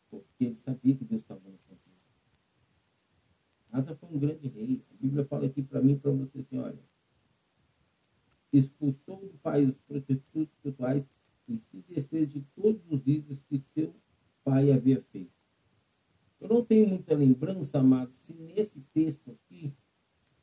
porque 0.10 0.46
ele 0.46 0.56
sabia 0.56 0.96
que 0.96 1.04
Deus 1.04 1.22
estava 1.22 1.42
no 1.42 1.58
controle. 1.60 1.86
Asa 3.72 3.96
foi 3.96 4.10
um 4.10 4.20
grande 4.20 4.48
rei. 4.48 4.84
A 4.92 4.96
Bíblia 5.02 5.26
fala 5.26 5.46
aqui 5.46 5.62
para 5.62 5.82
mim 5.82 5.94
e 5.94 6.00
para 6.00 6.12
você 6.12 6.40
assim, 6.40 6.58
olha, 6.58 6.80
expulsou 8.54 9.28
do 9.28 9.38
país 9.40 9.70
os 9.70 9.78
prostitutos 9.82 10.56
sexuais 10.62 11.04
e 11.48 11.58
se 11.58 11.82
desfez 11.90 12.30
de 12.32 12.42
todos 12.56 12.82
os 12.90 13.06
ídolos 13.06 13.42
que 13.50 13.64
seu 13.74 13.94
pai 14.44 14.72
havia 14.72 15.02
feito. 15.12 15.34
Eu 16.40 16.48
não 16.48 16.64
tenho 16.64 16.88
muita 16.88 17.16
lembrança, 17.16 17.80
amado, 17.80 18.14
se 18.24 18.34
nesse 18.34 18.80
texto 18.94 19.32
aqui 19.32 19.74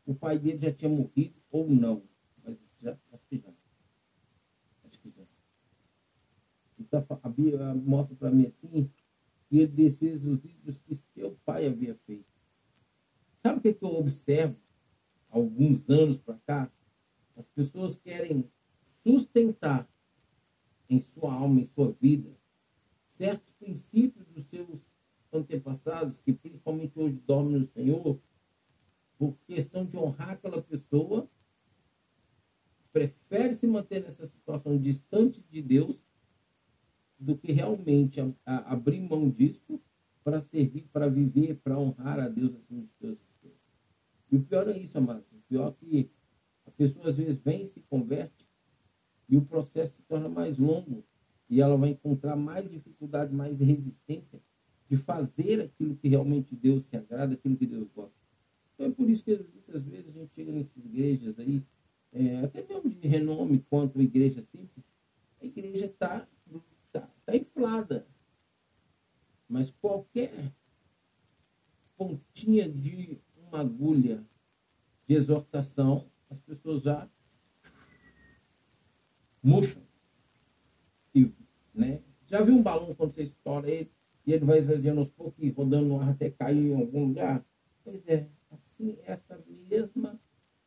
o 0.05 0.15
pai 0.15 0.39
dele 0.39 0.59
já 0.59 0.73
tinha 0.73 0.91
morrido 0.91 1.35
ou 1.51 1.69
não. 1.69 2.03
Mas 2.45 2.57
já, 2.81 2.99
acho 3.13 3.27
que 3.29 3.39
já. 3.39 3.53
Acho 4.85 4.99
que 5.01 5.11
já. 5.11 5.25
Então, 6.79 7.07
a 7.23 7.29
Bíblia 7.29 7.75
mostra 7.75 8.17
para 8.17 8.31
mim 8.31 8.47
assim 8.47 8.91
que 9.49 9.59
ele 9.59 9.69
desfez 9.69 10.25
os 10.25 10.45
ídolos 10.45 10.79
que 10.79 10.99
seu 11.15 11.37
pai 11.45 11.67
havia 11.67 11.95
feito. 12.07 12.27
Sabe 13.43 13.59
o 13.59 13.63
que, 13.63 13.75
que 13.75 13.85
eu 13.85 13.97
observo 13.97 14.57
alguns 15.29 15.89
anos 15.89 16.17
para 16.17 16.39
cá? 16.47 16.73
As 17.37 17.47
pessoas 17.49 17.97
querem 17.97 18.51
sustentar 19.03 19.89
em 20.89 21.01
sua 21.01 21.33
alma, 21.33 21.61
em 21.61 21.65
sua 21.65 21.93
vida, 21.93 22.31
certos 23.15 23.53
princípios 23.55 24.27
dos 24.27 24.45
seus 24.47 24.81
antepassados, 25.33 26.21
que 26.21 26.33
principalmente 26.33 26.99
hoje 26.99 27.17
dormem 27.27 27.61
no 27.61 27.67
Senhor, 27.67 28.19
por 29.23 29.39
questão 29.47 29.87
de 29.87 29.97
honrar 29.97 30.31
aquela 30.31 30.61
pessoa, 30.61 31.31
prefere 32.93 33.55
se 33.55 33.69
manter 33.69 34.03
nessa 34.03 34.27
situação 34.27 34.77
distante 34.77 35.41
de 35.49 35.63
Deus 35.63 35.97
do 37.17 37.39
que 37.39 37.53
realmente 37.53 38.21
a, 38.21 38.35
a, 38.45 38.73
abrir 38.73 38.99
mão 38.99 39.31
disso 39.31 39.81
para 40.25 40.41
servir, 40.41 40.89
para 40.93 41.09
viver, 41.09 41.55
para 41.63 41.79
honrar 41.79 42.19
a 42.19 42.29
Deus 42.29 42.53
acima 42.57 42.83
de 42.83 42.89
todas. 42.99 43.19
E 44.29 44.35
o 44.35 44.43
pior 44.43 44.67
é 44.67 44.77
isso, 44.77 44.99
amado. 44.99 45.25
O 45.31 45.43
pior 45.49 45.69
é 45.69 45.87
que 45.87 46.11
a 46.67 46.73
pessoa 46.73 47.09
às 47.09 47.17
vezes 47.17 47.39
vem 47.45 47.63
e 47.63 47.69
se 47.69 47.81
converte 47.83 48.45
e 49.29 49.37
o 49.37 49.43
processo 49.43 49.95
se 49.95 50.03
torna 50.03 50.29
mais 50.29 50.59
longo 50.59 51.05
e 51.49 51.61
ela 51.61 51.77
vai 51.77 51.91
encontrar 51.91 52.35
mais 52.35 52.69
dificuldade, 52.69 53.33
mais 53.33 53.61
resistência 53.61 54.41
de 54.91 54.97
fazer 54.97 55.61
aquilo 55.61 55.95
que 55.95 56.09
realmente 56.09 56.57
Deus 56.57 56.83
se 56.91 56.97
agrada, 56.97 57.35
aquilo 57.35 57.57
que 57.57 57.67
Deus 57.67 57.87
gosta. 57.95 58.22
Então 58.83 58.91
é 58.91 58.95
por 58.97 59.09
isso 59.09 59.23
que 59.23 59.39
muitas 59.55 59.85
vezes 59.85 60.09
a 60.09 60.11
gente 60.11 60.35
chega 60.35 60.51
nessas 60.51 60.77
igrejas 60.77 61.39
aí, 61.39 61.63
é, 62.13 62.39
até 62.39 62.67
mesmo 62.67 62.91
de 62.91 63.07
renome 63.07 63.65
quanto 63.71 64.01
a 64.01 64.03
igreja 64.03 64.43
simples, 64.51 64.85
a 65.41 65.45
igreja 65.47 65.87
está 65.87 66.27
tá, 66.91 67.09
tá 67.25 67.37
inflada. 67.37 68.05
Mas 69.49 69.71
qualquer 69.71 70.33
pontinha 71.97 72.69
de 72.69 73.21
uma 73.37 73.61
agulha 73.61 74.27
de 75.07 75.15
exortação, 75.15 76.11
as 76.29 76.41
pessoas 76.41 76.83
já 76.83 77.09
murcham. 79.41 79.83
E, 81.15 81.33
né? 81.73 82.03
Já 82.27 82.43
viu 82.43 82.57
um 82.57 82.63
balão 82.63 82.93
quando 82.97 83.15
você 83.15 83.23
estoura 83.23 83.71
ele 83.71 83.93
e 84.27 84.33
ele 84.33 84.45
vai 84.45 84.59
esvaziando 84.59 84.99
aos 84.99 85.09
poucos 85.09 85.45
e 85.45 85.51
rodando 85.51 85.87
no 85.87 86.01
ar 86.01 86.11
até 86.11 86.31
cair 86.31 86.67
em 86.67 86.75
algum 86.75 87.07
lugar? 87.07 87.47
Pois 87.85 88.03
é, 88.09 88.29
essa 89.05 89.43
mesma 89.49 90.21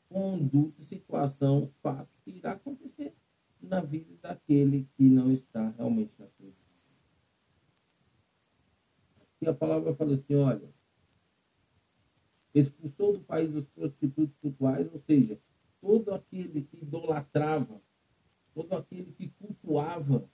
conduta, 0.09 0.81
situação, 0.83 1.71
fato 1.81 2.09
que 2.23 2.31
irá 2.31 2.53
acontecer 2.53 3.13
na 3.61 3.81
vida 3.81 4.15
daquele 4.21 4.87
que 4.95 5.09
não 5.09 5.31
está 5.31 5.69
realmente 5.77 6.13
na 6.17 6.27
cruz. 6.27 6.53
Aqui 9.21 9.47
a 9.47 9.53
palavra 9.53 9.95
fala 9.95 10.15
assim, 10.15 10.35
olha, 10.35 10.73
expulsou 12.53 13.13
do 13.13 13.19
país 13.21 13.53
os 13.53 13.67
prostitutos 13.67 14.35
cultuais, 14.37 14.87
ou 14.93 14.99
seja, 14.99 15.39
todo 15.81 16.13
aquele 16.13 16.61
que 16.61 16.77
idolatrava 16.77 17.81
todo 18.55 18.73
aquele 18.73 19.11
que 19.11 19.27
cultuava 19.27 20.27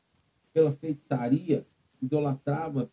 pela 0.54 0.72
feitiçaria, 0.72 1.66
idolatrava 2.00 2.92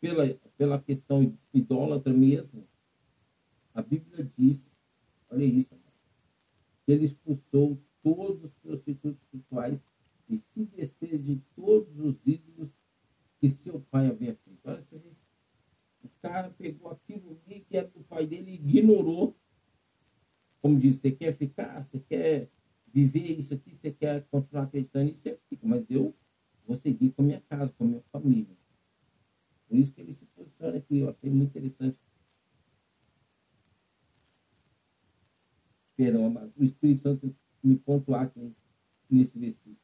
pela, 0.00 0.34
pela 0.56 0.80
questão 0.80 1.36
idólatra 1.52 2.12
mesmo, 2.12 2.66
a 3.74 3.82
Bíblia 3.82 4.30
diz, 4.36 4.64
olha 5.30 5.44
isso, 5.44 5.68
que 6.84 6.92
ele 6.92 7.04
expulsou 7.04 7.78
todos 8.02 8.44
os 8.44 8.52
prostitutos 8.62 9.22
sexuais 9.30 9.78
e 10.28 10.36
se 10.36 10.64
desfez 10.64 11.24
de 11.24 11.36
todos 11.54 11.98
os 11.98 12.16
ídolos 12.26 12.70
que 13.40 13.48
seu 13.48 13.80
pai 13.90 14.08
havia 14.08 14.34
feito. 14.34 14.60
Olha, 14.64 14.86
o 16.02 16.08
cara 16.20 16.50
pegou 16.50 16.90
aquilo 16.90 17.38
ali 17.46 17.60
que 17.60 17.76
era 17.76 17.88
do 17.88 18.02
pai 18.04 18.26
dele 18.26 18.50
e 18.50 18.54
ignorou. 18.54 19.36
Como 20.60 20.78
disse, 20.78 21.00
você 21.00 21.12
quer 21.12 21.32
ficar? 21.34 21.82
Você 21.84 22.00
quer 22.00 22.50
viver 22.92 23.38
isso 23.38 23.54
aqui, 23.54 23.76
você 23.76 23.92
quer 23.92 24.26
continuar 24.30 24.64
acreditando 24.64 25.04
nisso. 25.04 25.38
Mas 25.62 25.84
eu 25.88 26.14
vou 26.66 26.76
seguir 26.76 27.10
com 27.10 27.22
a 27.22 27.24
minha 27.24 27.40
casa, 27.42 27.72
com 27.78 27.84
a 27.84 27.86
minha 27.86 28.02
família. 28.10 28.57
Por 29.68 29.76
isso 29.76 29.92
que 29.92 30.00
ele 30.00 30.14
se 30.14 30.24
posiciona 30.26 30.78
aqui. 30.78 30.98
Eu 30.98 31.10
achei 31.10 31.30
muito 31.30 31.50
interessante. 31.50 31.98
Perdão, 35.96 36.30
mas 36.30 36.50
o 36.56 36.64
Espírito 36.64 37.02
Santo 37.02 37.36
me 37.62 37.76
pontuar 37.76 38.22
aqui 38.22 38.54
nesse 39.10 39.38
versículo. 39.38 39.76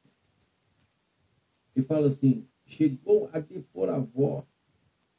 Ele 1.75 1.85
fala 1.85 2.07
assim: 2.07 2.49
chegou 2.65 3.29
a 3.33 3.41
depor 3.41 3.89
a 3.89 3.97
avó, 3.97 4.47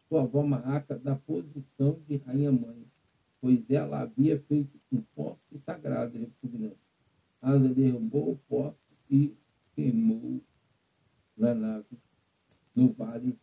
sua 0.07 0.24
avó 0.24 0.41
Maaca, 0.41 0.98
da 0.98 1.15
posição 1.15 2.01
de 2.07 2.17
rainha-mãe, 2.17 2.89
pois 3.41 3.69
ela 3.69 4.01
havia 4.01 4.39
feito 4.39 4.79
um 4.91 5.01
poste 5.01 5.60
sagrado 5.60 6.17
repugnante 6.17 6.86
Asa 7.45 7.69
derrubou 7.69 8.31
o 8.31 8.38
poste 8.50 8.98
e 9.07 9.38
queimou 9.75 10.41
na 11.38 11.53
nave 11.53 12.00
no 12.74 12.91
vale 12.91 13.38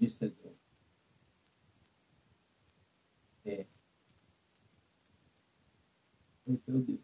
Cedron. 0.00 0.54
É. 3.44 3.66
Esse 6.46 6.70
é 6.70 6.74
o 6.74 6.82
Deus 6.82 7.00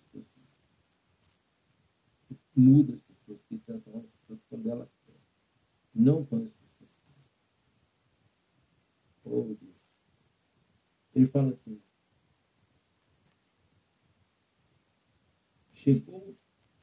que 2.52 2.60
muda 2.60 2.94
as 2.94 3.02
pessoas, 3.02 3.40
que 3.48 3.58
transforma 3.58 4.00
as 4.00 4.10
pessoas 4.10 4.40
quando 4.48 4.70
ela 4.70 4.90
quer. 5.06 5.20
Não 5.94 6.24
quando 6.24 6.46
as 6.46 6.52
pessoas 6.52 6.90
querem. 7.06 7.24
Oh, 9.24 9.54
Deus. 9.54 9.76
Ele 11.14 11.26
fala 11.26 11.52
assim, 11.52 11.82
Chegou 15.72 16.36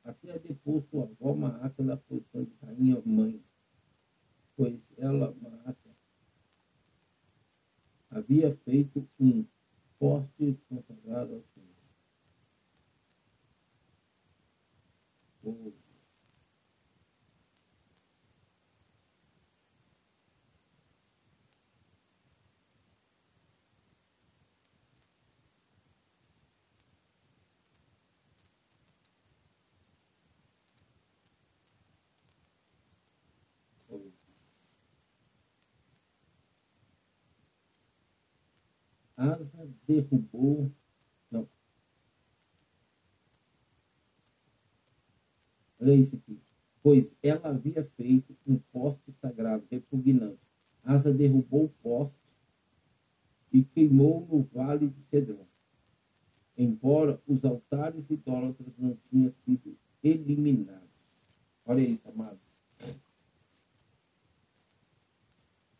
até 0.04 0.32
a 0.32 0.38
depor 0.38 0.84
sua 0.90 1.04
avó 1.04 1.34
Maaca 1.34 1.82
na 1.82 1.96
posição 1.96 2.44
de 2.44 2.54
rainha 2.62 3.02
mãe, 3.06 3.42
pois 4.58 4.82
ela, 4.98 5.34
Maaca, 5.36 5.89
havia 8.10 8.56
feito 8.66 9.08
um 9.20 9.46
poste 9.98 10.58
consagrado 10.68 11.36
ao 11.36 11.44
Senhor. 15.44 15.79
Oh, 39.30 39.44
Asa 39.44 39.70
derrubou. 39.88 40.72
Não. 41.30 41.48
Olha 45.80 45.94
isso 45.94 46.16
aqui. 46.16 46.40
Pois 46.82 47.16
ela 47.22 47.50
havia 47.50 47.84
feito 47.98 48.36
um 48.48 48.58
poste 48.58 49.12
sagrado 49.22 49.66
repugnante. 49.70 50.40
Asa 50.84 51.14
derrubou 51.14 51.66
o 51.66 51.70
poste 51.84 52.16
e 53.52 53.64
queimou 53.64 54.26
no 54.28 54.44
vale 54.44 54.88
de 54.88 55.02
Cedron. 55.10 55.46
Embora 56.58 57.22
os 57.28 57.46
altares 57.46 58.10
idólatras 58.10 58.74
não 58.78 58.98
tinham 59.10 59.32
sido 59.46 59.78
eliminados. 60.04 60.90
Olha 61.66 61.82
isso, 61.82 62.08
amados. 62.10 62.40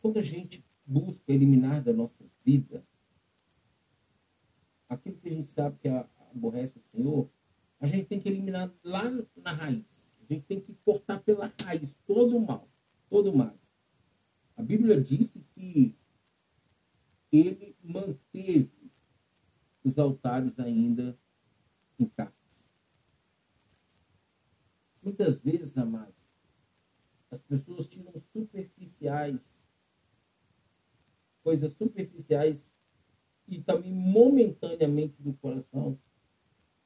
Quando 0.00 0.18
a 0.18 0.22
gente 0.22 0.64
busca 0.86 1.32
eliminar 1.32 1.82
da 1.82 1.92
nossa 1.92 2.24
vida 2.44 2.84
aquilo 4.90 5.16
que 5.16 5.28
a 5.28 5.32
gente 5.32 5.52
sabe 5.52 5.78
que 5.78 5.88
aborrece 5.88 6.76
o 6.76 6.82
Senhor, 6.90 7.30
a 7.78 7.86
gente 7.86 8.06
tem 8.06 8.20
que 8.20 8.28
eliminar 8.28 8.70
lá 8.82 9.04
na 9.36 9.52
raiz. 9.52 9.84
A 10.20 10.34
gente 10.34 10.44
tem 10.44 10.60
que 10.60 10.74
cortar 10.84 11.20
pela 11.20 11.50
raiz 11.64 11.94
todo 12.06 12.36
o 12.36 12.44
mal, 12.44 12.68
todo 13.08 13.30
o 13.30 13.36
mal. 13.36 13.56
A 14.56 14.62
Bíblia 14.62 15.00
diz 15.00 15.32
que 15.54 15.94
ele 17.32 17.76
manteve 17.82 18.90
os 19.82 19.96
altares 19.96 20.58
ainda 20.58 21.16
intactos. 21.98 22.38
Muitas 25.02 25.38
vezes, 25.38 25.78
amados, 25.78 26.14
as 27.30 27.40
pessoas 27.40 27.86
tiram 27.86 28.12
superficiais, 28.32 29.40
coisas 31.42 31.72
superficiais 31.72 32.60
e 33.50 33.60
também 33.60 33.92
momentaneamente 33.92 35.20
do 35.20 35.32
coração, 35.34 35.98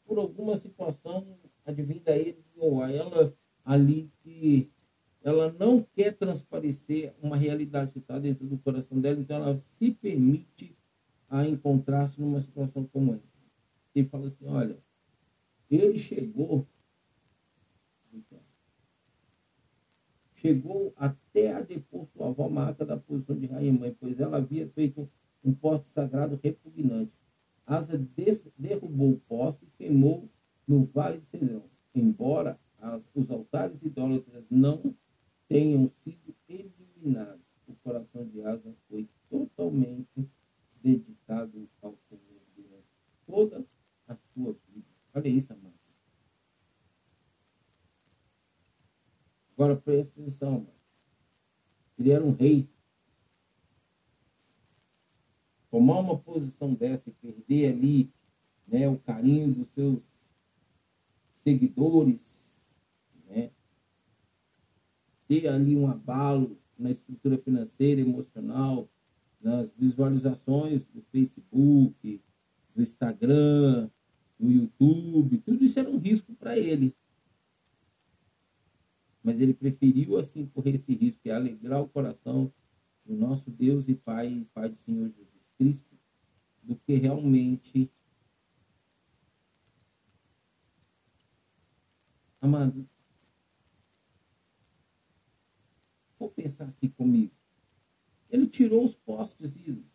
por 0.06 0.18
alguma 0.18 0.56
situação 0.56 1.38
advinda 1.64 2.12
a 2.12 2.16
ele 2.16 2.42
ou 2.56 2.83
a 2.83 2.90
ela 2.90 3.37
ali 3.64 4.11
que 4.23 4.71
ela 5.23 5.52
não 5.59 5.83
quer 5.94 6.12
transparecer 6.12 7.14
uma 7.23 7.37
realidade 7.37 7.92
que 7.92 7.99
está 7.99 8.18
dentro 8.18 8.47
do 8.47 8.59
coração 8.59 8.99
dela, 9.00 9.21
então 9.21 9.37
ela 9.37 9.56
se 9.56 9.90
permite 9.90 10.76
a 11.28 11.47
encontrar-se 11.47 12.21
numa 12.21 12.40
situação 12.40 12.85
como 12.87 13.14
essa. 13.14 13.23
E 13.94 14.04
fala 14.04 14.26
assim, 14.26 14.47
olha, 14.47 14.78
ele 15.71 15.99
chegou, 15.99 16.66
chegou 20.35 20.92
até 20.97 21.52
a 21.52 21.61
depor 21.61 22.06
sua 22.09 22.28
avó 22.28 22.49
mata 22.49 22.85
da 22.85 22.99
posição 22.99 23.38
de 23.38 23.47
rainha 23.47 23.73
mãe, 23.73 23.97
pois 23.99 24.21
ela 24.21 24.37
havia 24.37 24.68
feito 24.68 25.09
um 25.44 25.52
poste 25.52 25.86
sagrado 25.94 26.38
repugnante. 26.42 27.12
Asa 27.66 27.98
derrubou 28.58 29.12
o 29.12 29.20
poste 29.20 29.64
e 29.64 29.70
queimou 29.78 30.28
no 30.66 30.84
vale 30.86 31.18
de 31.18 31.26
Cedrão, 31.38 31.64
embora 31.94 32.58
as, 32.78 33.02
os 33.14 33.30
altares 33.30 33.82
idólatras 33.82 34.44
não 34.50 34.94
tenham 35.48 35.90
sido 36.02 36.34
eliminados. 36.48 37.44
O 37.66 37.74
coração 37.76 38.26
de 38.26 38.42
Asa 38.42 38.74
foi 38.88 39.08
totalmente 39.30 40.28
dedicado 40.82 41.68
ao 41.80 41.96
Senhor 42.08 42.42
durante 42.56 42.86
toda 43.26 43.64
a 44.06 44.14
sua 44.14 44.54
vida. 44.68 44.86
Olha 45.14 45.28
isso, 45.28 45.52
amados. 45.52 45.74
Agora 49.56 49.76
presta 49.76 50.20
atenção, 50.20 50.56
amados. 50.56 50.74
Ele 51.98 52.10
era 52.10 52.24
um 52.24 52.32
rei. 52.32 52.68
Tomar 55.74 55.98
uma 55.98 56.16
posição 56.16 56.72
dessa 56.72 57.02
e 57.08 57.12
perder 57.14 57.72
ali 57.72 58.08
né, 58.64 58.88
o 58.88 58.96
carinho 58.96 59.52
dos 59.52 59.66
seus 59.74 59.98
seguidores, 61.42 62.20
né, 63.28 63.50
ter 65.26 65.48
ali 65.48 65.74
um 65.74 65.90
abalo 65.90 66.56
na 66.78 66.92
estrutura 66.92 67.36
financeira, 67.38 68.00
emocional, 68.00 68.88
nas 69.42 69.68
visualizações 69.76 70.84
do 70.84 71.02
Facebook, 71.10 72.20
do 72.72 72.80
Instagram, 72.80 73.90
do 74.38 74.48
YouTube, 74.52 75.38
tudo 75.38 75.64
isso 75.64 75.80
era 75.80 75.90
um 75.90 75.98
risco 75.98 76.32
para 76.34 76.56
ele. 76.56 76.94
Mas 79.24 79.40
ele 79.40 79.54
preferiu 79.54 80.18
assim 80.18 80.46
correr 80.46 80.76
esse 80.76 80.94
risco 80.94 81.22
e 81.24 81.32
alegrar 81.32 81.82
o 81.82 81.88
coração 81.88 82.48
do 83.04 83.16
nosso 83.16 83.50
Deus 83.50 83.88
e 83.88 83.96
Pai, 83.96 84.46
Pai 84.54 84.68
do 84.68 84.78
Senhor 84.86 85.08
Jesus 85.08 85.33
Cristo, 85.56 85.99
do 86.62 86.76
que 86.76 86.94
realmente 86.94 87.90
Amado, 92.44 92.87
vou 96.18 96.28
pensar 96.28 96.68
aqui 96.68 96.90
comigo. 96.90 97.33
Ele 98.28 98.46
tirou 98.46 98.85
os 98.85 98.94
postes 98.94 99.57
ídolos, 99.57 99.90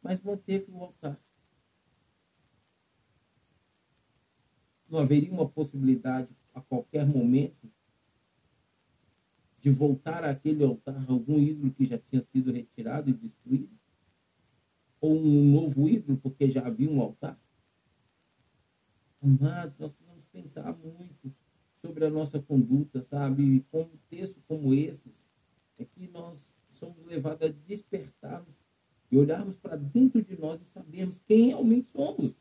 mas 0.00 0.22
manteve 0.22 0.70
o 0.70 0.78
altar. 0.84 1.20
Não 4.88 5.00
haveria 5.00 5.32
uma 5.32 5.48
possibilidade 5.48 6.28
a 6.54 6.60
qualquer 6.60 7.04
momento 7.04 7.68
de 9.58 9.70
voltar 9.70 10.22
àquele 10.22 10.62
altar 10.62 11.04
algum 11.10 11.40
ídolo 11.40 11.72
que 11.72 11.86
já 11.86 11.98
tinha 11.98 12.22
sido 12.22 12.52
retirado 12.52 13.10
e 13.10 13.14
destruído? 13.14 13.76
Ou 15.04 15.18
um 15.18 15.52
novo 15.52 15.86
ídolo, 15.86 16.16
porque 16.16 16.50
já 16.50 16.66
havia 16.66 16.90
um 16.90 16.98
altar? 16.98 17.38
Amados, 19.20 19.78
nós 19.78 19.92
precisamos 19.92 20.24
pensar 20.32 20.74
muito 20.78 21.30
sobre 21.82 22.06
a 22.06 22.10
nossa 22.10 22.40
conduta, 22.40 23.02
sabe? 23.02 23.60
Com 23.70 23.82
um 23.82 23.98
texto 24.08 24.40
como 24.48 24.72
esses, 24.72 25.12
é 25.76 25.84
que 25.84 26.08
nós 26.08 26.38
somos 26.70 27.04
levados 27.04 27.46
a 27.46 27.52
despertarmos 27.52 28.54
e 29.10 29.18
olharmos 29.18 29.58
para 29.58 29.76
dentro 29.76 30.22
de 30.22 30.40
nós 30.40 30.58
e 30.62 30.64
sabermos 30.72 31.20
quem 31.28 31.48
realmente 31.48 31.90
somos. 31.90 32.32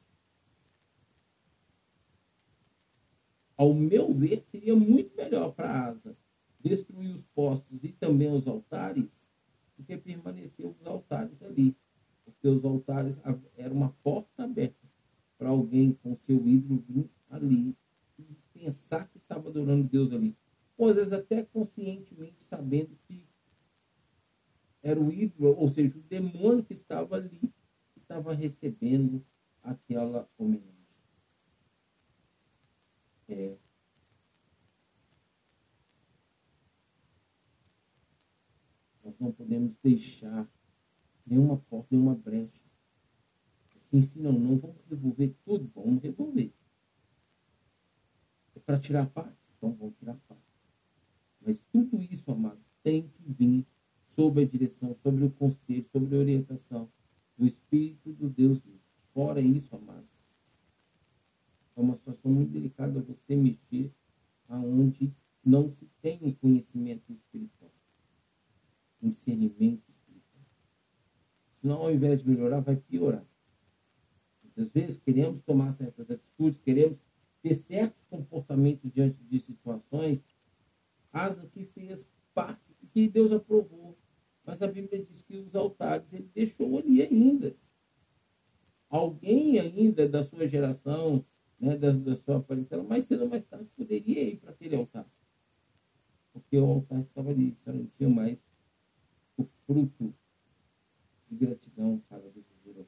Ao 3.58 3.74
meu 3.74 4.14
ver, 4.14 4.42
seria 4.50 4.74
muito 4.74 5.14
melhor 5.18 5.52
para 5.52 5.70
a 5.70 5.88
asa 5.88 6.16
destruir 6.62 7.14
os 7.14 7.26
postos 7.26 7.84
e 7.84 7.92
também 7.92 8.32
os 8.32 8.48
altares 8.48 9.10
do 9.78 9.84
que 9.84 9.98
permanecer 9.98 10.66
os 10.66 10.88
altares 10.88 11.44
ali. 11.44 11.76
Os 12.44 12.66
altares 12.66 13.16
eram 13.56 13.78
uma 13.78 13.90
porta 14.04 14.44
aberta 14.44 14.86
para 15.38 15.50
alguém 15.50 15.94
com 15.94 16.16
seu 16.26 16.46
ídolo 16.46 16.84
vir 16.88 17.10
ali 17.30 17.76
e 18.20 18.36
pensar 18.54 19.08
que 19.08 19.18
estava 19.18 19.48
adorando 19.50 19.88
Deus 19.88 20.12
ali. 20.12 20.36
Ou 20.78 20.90
às 20.90 20.98
vezes 20.98 21.14
até 21.14 21.44
conscientemente 21.44 22.44
sabendo 22.50 22.98
que 23.08 23.26
era 24.82 25.00
o 25.00 25.12
ídolo, 25.12 25.56
ou 25.58 25.70
seja, 25.70 25.98
o 25.98 26.02
demônio 26.02 26.66
que 26.66 26.74
estava 26.74 27.16
ali, 27.16 27.54
que 27.94 28.00
estava 28.02 28.34
recebendo 28.34 29.26
aquela 29.62 30.30
homenagem. 30.38 30.74
É. 33.30 33.58
Nós 39.02 39.18
não 39.18 39.32
podemos 39.32 39.74
deixar 39.82 40.50
nenhuma 41.26 41.58
porta, 41.58 41.88
nenhuma 41.92 42.16
brecha. 42.16 42.62
Assim, 43.76 44.02
se 44.02 44.20
não, 44.20 44.34
não 44.34 44.58
vamos 44.58 44.78
revolver 44.90 45.34
tudo, 45.46 45.72
vamos 45.74 46.02
revolver. 46.02 46.52
É 48.56 48.60
para 48.60 48.80
tirar 48.80 49.08
parte? 49.08 49.38
Então 49.58 49.72
vamos 49.74 49.96
tirar 49.98 50.16
parte. 50.28 50.42
Mas 51.42 51.60
tudo 51.72 52.02
isso, 52.02 52.30
amado, 52.32 52.60
tem 52.82 53.08
que 53.08 53.32
vir 53.32 53.66
sob 54.10 54.42
a 54.42 54.46
direção, 54.46 54.96
sobre 54.96 55.26
o 55.26 55.32
conselho, 55.32 55.86
sobre 55.92 56.16
a 56.16 56.20
orientação 56.20 56.90
do 57.38 57.46
Espírito 57.46 58.14
do 58.14 58.30
Deus. 58.30 58.60
Fora 59.14 59.40
isso, 59.42 59.76
amado, 59.76 60.08
é 61.76 61.82
uma 61.82 61.96
situação 61.96 62.32
muito 62.32 62.52
delicada 62.52 63.02
você 63.02 63.36
mexer 63.36 63.92
aonde 64.48 65.12
não 65.44 65.70
se 65.70 65.88
tem 66.02 66.34
conhecimento 66.34 67.12
espiritual, 67.12 67.72
um 69.02 69.10
discernimento. 69.10 69.93
Senão, 71.64 71.78
ao 71.78 71.94
invés 71.94 72.22
de 72.22 72.30
melhorar, 72.30 72.60
vai 72.60 72.76
piorar. 72.76 73.26
Muitas 74.44 74.68
vezes 74.68 74.98
queremos 74.98 75.40
tomar 75.40 75.72
certas 75.72 76.12
atitudes, 76.12 76.60
queremos 76.60 77.00
ter 77.42 77.54
certos 77.54 78.04
comportamentos 78.10 78.92
diante 78.92 79.24
de 79.24 79.40
situações, 79.40 80.22
asa 81.10 81.48
que 81.48 81.64
fez 81.64 82.06
parte, 82.34 82.60
que 82.92 83.08
Deus 83.08 83.32
aprovou. 83.32 83.98
Mas 84.46 84.62
a 84.62 84.68
Bíblia 84.68 85.06
diz 85.06 85.22
que 85.22 85.38
os 85.38 85.56
altares 85.56 86.06
ele 86.12 86.30
deixou 86.36 86.80
ali 86.80 87.02
ainda. 87.02 87.56
Alguém 88.90 89.58
ainda 89.58 90.08
da 90.08 90.22
sua 90.22 90.46
geração, 90.46 91.26
né, 91.58 91.78
da, 91.78 91.92
da 91.92 92.18
sua 92.18 92.44
parentela, 92.44 92.84
mais 92.84 93.06
cedo 93.06 93.24
ou 93.24 93.30
mais 93.30 93.46
tarde 93.46 93.70
poderia 93.78 94.22
ir 94.22 94.36
para 94.36 94.52
aquele 94.52 94.76
altar. 94.76 95.10
Porque 96.34 96.58
o 96.58 96.66
altar 96.66 97.00
estava 97.00 97.30
ali, 97.30 97.58
já 97.66 97.72
não 97.72 97.86
tinha 97.96 98.10
mais 98.10 98.38
o 99.38 99.48
fruto 99.66 100.14
de 101.34 101.46
gratidão 101.46 102.00
para 102.08 102.22
Deus. 102.30 102.88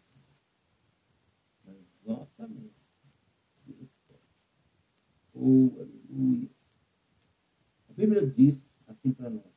Mas 1.66 1.78
nossa 2.06 2.48
mente. 2.48 2.74
Oh, 5.34 5.72
aleluia. 5.80 6.50
A 7.90 7.94
Bíblia 7.94 8.26
diz 8.26 8.66
assim 8.88 9.12
para 9.12 9.30
nós 9.30 9.56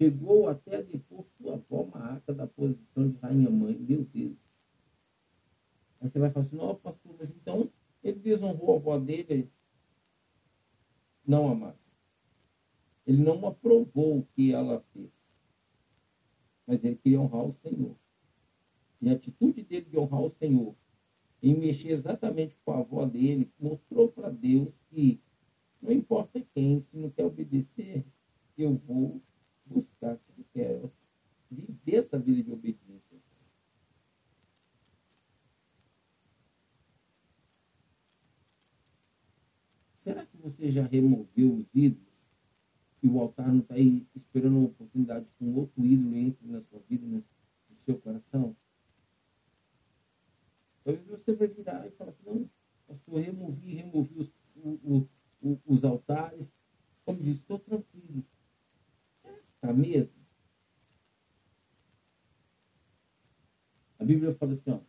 chegou 0.00 0.48
até 0.48 0.82
depor 0.82 1.26
sua 1.36 1.54
avó 1.56 1.84
Maaca 1.84 2.32
da 2.32 2.46
posição 2.46 3.10
de 3.10 3.18
rainha-mãe. 3.18 3.78
Meu 3.78 4.02
Deus. 4.02 4.38
Aí 6.00 6.08
você 6.08 6.18
vai 6.18 6.30
falar 6.30 6.46
assim, 6.46 6.56
não, 6.56 6.74
pastor, 6.74 7.14
mas 7.18 7.30
então 7.30 7.70
ele 8.02 8.18
desonrou 8.18 8.72
a 8.72 8.76
avó 8.76 8.98
dele. 8.98 9.52
Não, 11.26 11.50
amado. 11.50 11.78
Ele 13.06 13.22
não 13.22 13.46
aprovou 13.46 14.20
o 14.20 14.26
que 14.34 14.54
ela 14.54 14.82
fez. 14.94 15.10
Mas 16.70 16.84
ele 16.84 16.94
queria 16.94 17.20
honrar 17.20 17.46
o 17.46 17.52
Senhor. 17.52 17.96
E 19.02 19.10
a 19.10 19.14
atitude 19.14 19.64
dele 19.64 19.86
de 19.90 19.98
honrar 19.98 20.22
o 20.22 20.30
Senhor 20.30 20.76
em 21.42 21.58
mexer 21.58 21.88
exatamente 21.88 22.56
com 22.64 22.70
a 22.70 22.78
avó 22.78 23.04
dele, 23.06 23.50
mostrou 23.58 24.08
para 24.12 24.30
Deus 24.30 24.72
que 24.88 25.20
não 25.82 25.90
importa 25.90 26.40
quem, 26.54 26.78
se 26.78 26.96
não 26.96 27.10
quer 27.10 27.24
obedecer, 27.24 28.04
eu 28.56 28.76
vou 28.86 29.20
buscar 29.66 30.16
quem 30.18 30.44
quer 30.52 30.88
viver 31.50 31.96
essa 31.96 32.16
vida 32.20 32.40
de 32.40 32.52
obediência. 32.52 33.18
Será 39.98 40.24
que 40.24 40.36
você 40.36 40.70
já 40.70 40.86
removeu 40.86 41.52
os 41.52 41.66
ídolos 41.74 42.09
e 43.02 43.08
o 43.08 43.18
altar 43.18 43.48
não 43.48 43.60
está 43.60 43.74
aí 43.74 44.06
esperando 44.14 44.58
uma 44.58 44.66
oportunidade 44.66 45.26
que 45.36 45.44
um 45.44 45.56
outro 45.56 45.84
ídolo 45.84 46.14
entre 46.16 46.46
na 46.46 46.60
sua 46.60 46.80
vida, 46.80 47.06
no 47.06 47.24
seu 47.84 47.98
coração? 47.98 48.54
Talvez 50.84 51.06
você 51.06 51.34
vai 51.34 51.48
virar 51.48 51.86
e 51.86 51.90
falar 51.92 52.10
assim, 52.10 52.22
não, 52.24 52.50
pastor, 52.86 53.20
removi, 53.20 53.74
removi 53.74 54.18
os, 54.18 54.32
o, 54.56 55.06
o, 55.40 55.58
os 55.66 55.84
altares. 55.84 56.50
Como 57.04 57.22
disse, 57.22 57.40
estou 57.40 57.58
tranquilo. 57.58 58.24
Está 59.54 59.72
mesmo? 59.72 60.14
A 63.98 64.04
Bíblia 64.04 64.34
fala 64.34 64.52
assim, 64.52 64.70
ó. 64.70 64.80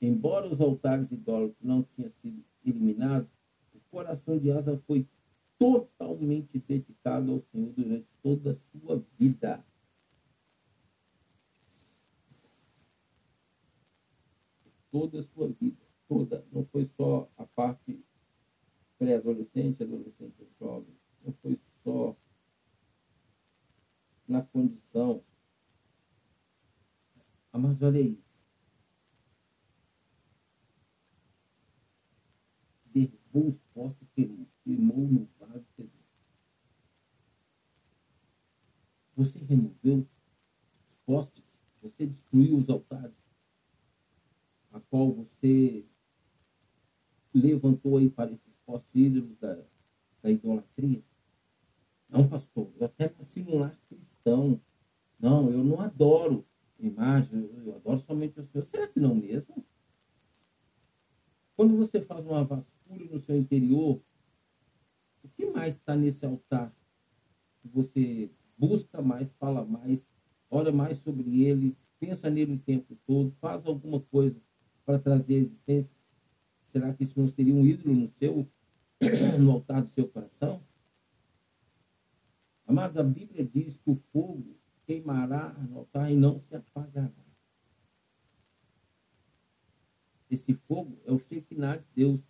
Embora 0.00 0.46
os 0.46 0.60
altares 0.60 1.10
idólatras 1.10 1.60
não 1.60 1.82
tenham 1.82 2.10
sido 2.22 2.44
eliminados, 2.64 3.30
o 3.74 3.80
coração 3.90 4.38
de 4.38 4.50
Asa 4.50 4.78
foi 4.86 5.06
totalmente 5.58 6.58
dedicado 6.60 7.32
ao 7.32 7.42
Senhor 7.50 7.72
durante 7.72 8.06
toda 8.22 8.50
a 8.50 8.54
sua 8.54 9.04
vida. 9.18 9.64
Toda 14.90 15.18
a 15.18 15.22
sua 15.22 15.48
vida. 15.48 15.84
Toda. 16.08 16.46
Não 16.52 16.64
foi 16.66 16.84
só 16.96 17.28
a 17.36 17.44
parte 17.44 18.02
pré-adolescente, 18.98 19.82
adolescente, 19.82 20.48
jovem. 20.58 20.96
Não 21.24 21.32
foi 21.42 21.58
só 21.84 22.16
na 24.26 24.42
condição. 24.42 25.22
Mas 27.52 27.82
olha 27.82 27.98
aí. 27.98 28.27
Derrubou 33.06 33.48
os 33.50 33.58
postos, 33.74 34.08
queimou 34.64 35.06
no 35.06 35.28
vaso. 35.38 35.64
Você 39.14 39.38
removeu 39.40 39.98
os 39.98 40.96
postes, 41.04 41.44
você 41.82 42.06
destruiu 42.06 42.56
os 42.56 42.68
altares, 42.68 43.14
a 44.72 44.80
qual 44.80 45.12
você 45.12 45.84
levantou 47.34 47.98
aí 47.98 48.08
para 48.08 48.32
esses 48.32 48.54
postos 48.64 48.90
ídolos 48.94 49.36
da, 49.38 49.58
da 50.22 50.30
idolatria. 50.30 51.02
Não, 52.08 52.28
pastor, 52.28 52.72
eu 52.78 52.86
até 52.86 53.12
nasci 53.18 53.44
cristão. 53.88 54.60
Não, 55.18 55.50
eu 55.50 55.64
não 55.64 55.80
adoro 55.80 56.44
imagem, 56.78 57.50
eu 57.64 57.74
adoro 57.74 58.00
somente 58.06 58.38
o 58.38 58.46
Senhor. 58.46 58.64
Será 58.64 58.86
que 58.86 59.00
não 59.00 59.14
mesmo? 59.14 59.64
Quando 61.56 61.76
você 61.76 62.00
faz 62.00 62.24
uma 62.24 62.44
vasculha 62.88 63.10
no 63.10 63.20
seu 63.20 63.36
interior, 63.36 64.00
o 65.22 65.28
que 65.28 65.46
mais 65.50 65.74
está 65.74 65.94
nesse 65.94 66.24
altar 66.24 66.72
você 67.64 68.30
busca 68.56 69.02
mais, 69.02 69.30
fala 69.38 69.64
mais, 69.64 70.02
olha 70.50 70.72
mais 70.72 70.96
sobre 70.98 71.44
ele, 71.44 71.76
pensa 72.00 72.30
nele 72.30 72.54
o 72.54 72.58
tempo 72.58 72.96
todo, 73.06 73.30
faz 73.40 73.66
alguma 73.66 74.00
coisa 74.00 74.40
para 74.86 74.98
trazer 74.98 75.34
a 75.34 75.38
existência? 75.38 75.92
Será 76.72 76.94
que 76.94 77.04
isso 77.04 77.18
não 77.20 77.28
seria 77.28 77.54
um 77.54 77.66
ídolo 77.66 77.94
no 77.94 78.08
seu, 78.08 78.48
no 79.38 79.50
altar 79.50 79.82
do 79.82 79.90
seu 79.90 80.08
coração? 80.08 80.62
Amados, 82.66 82.96
a 82.96 83.02
Bíblia 83.02 83.44
diz 83.44 83.76
que 83.76 83.90
o 83.90 84.00
fogo 84.12 84.56
queimará 84.86 85.50
no 85.68 85.80
altar 85.80 86.10
e 86.10 86.16
não 86.16 86.40
se 86.40 86.54
apagará. 86.54 87.12
Esse 90.30 90.54
fogo 90.54 90.98
é 91.04 91.12
o 91.12 91.18
Shekinah 91.18 91.78
de 91.78 91.84
Deus. 91.94 92.20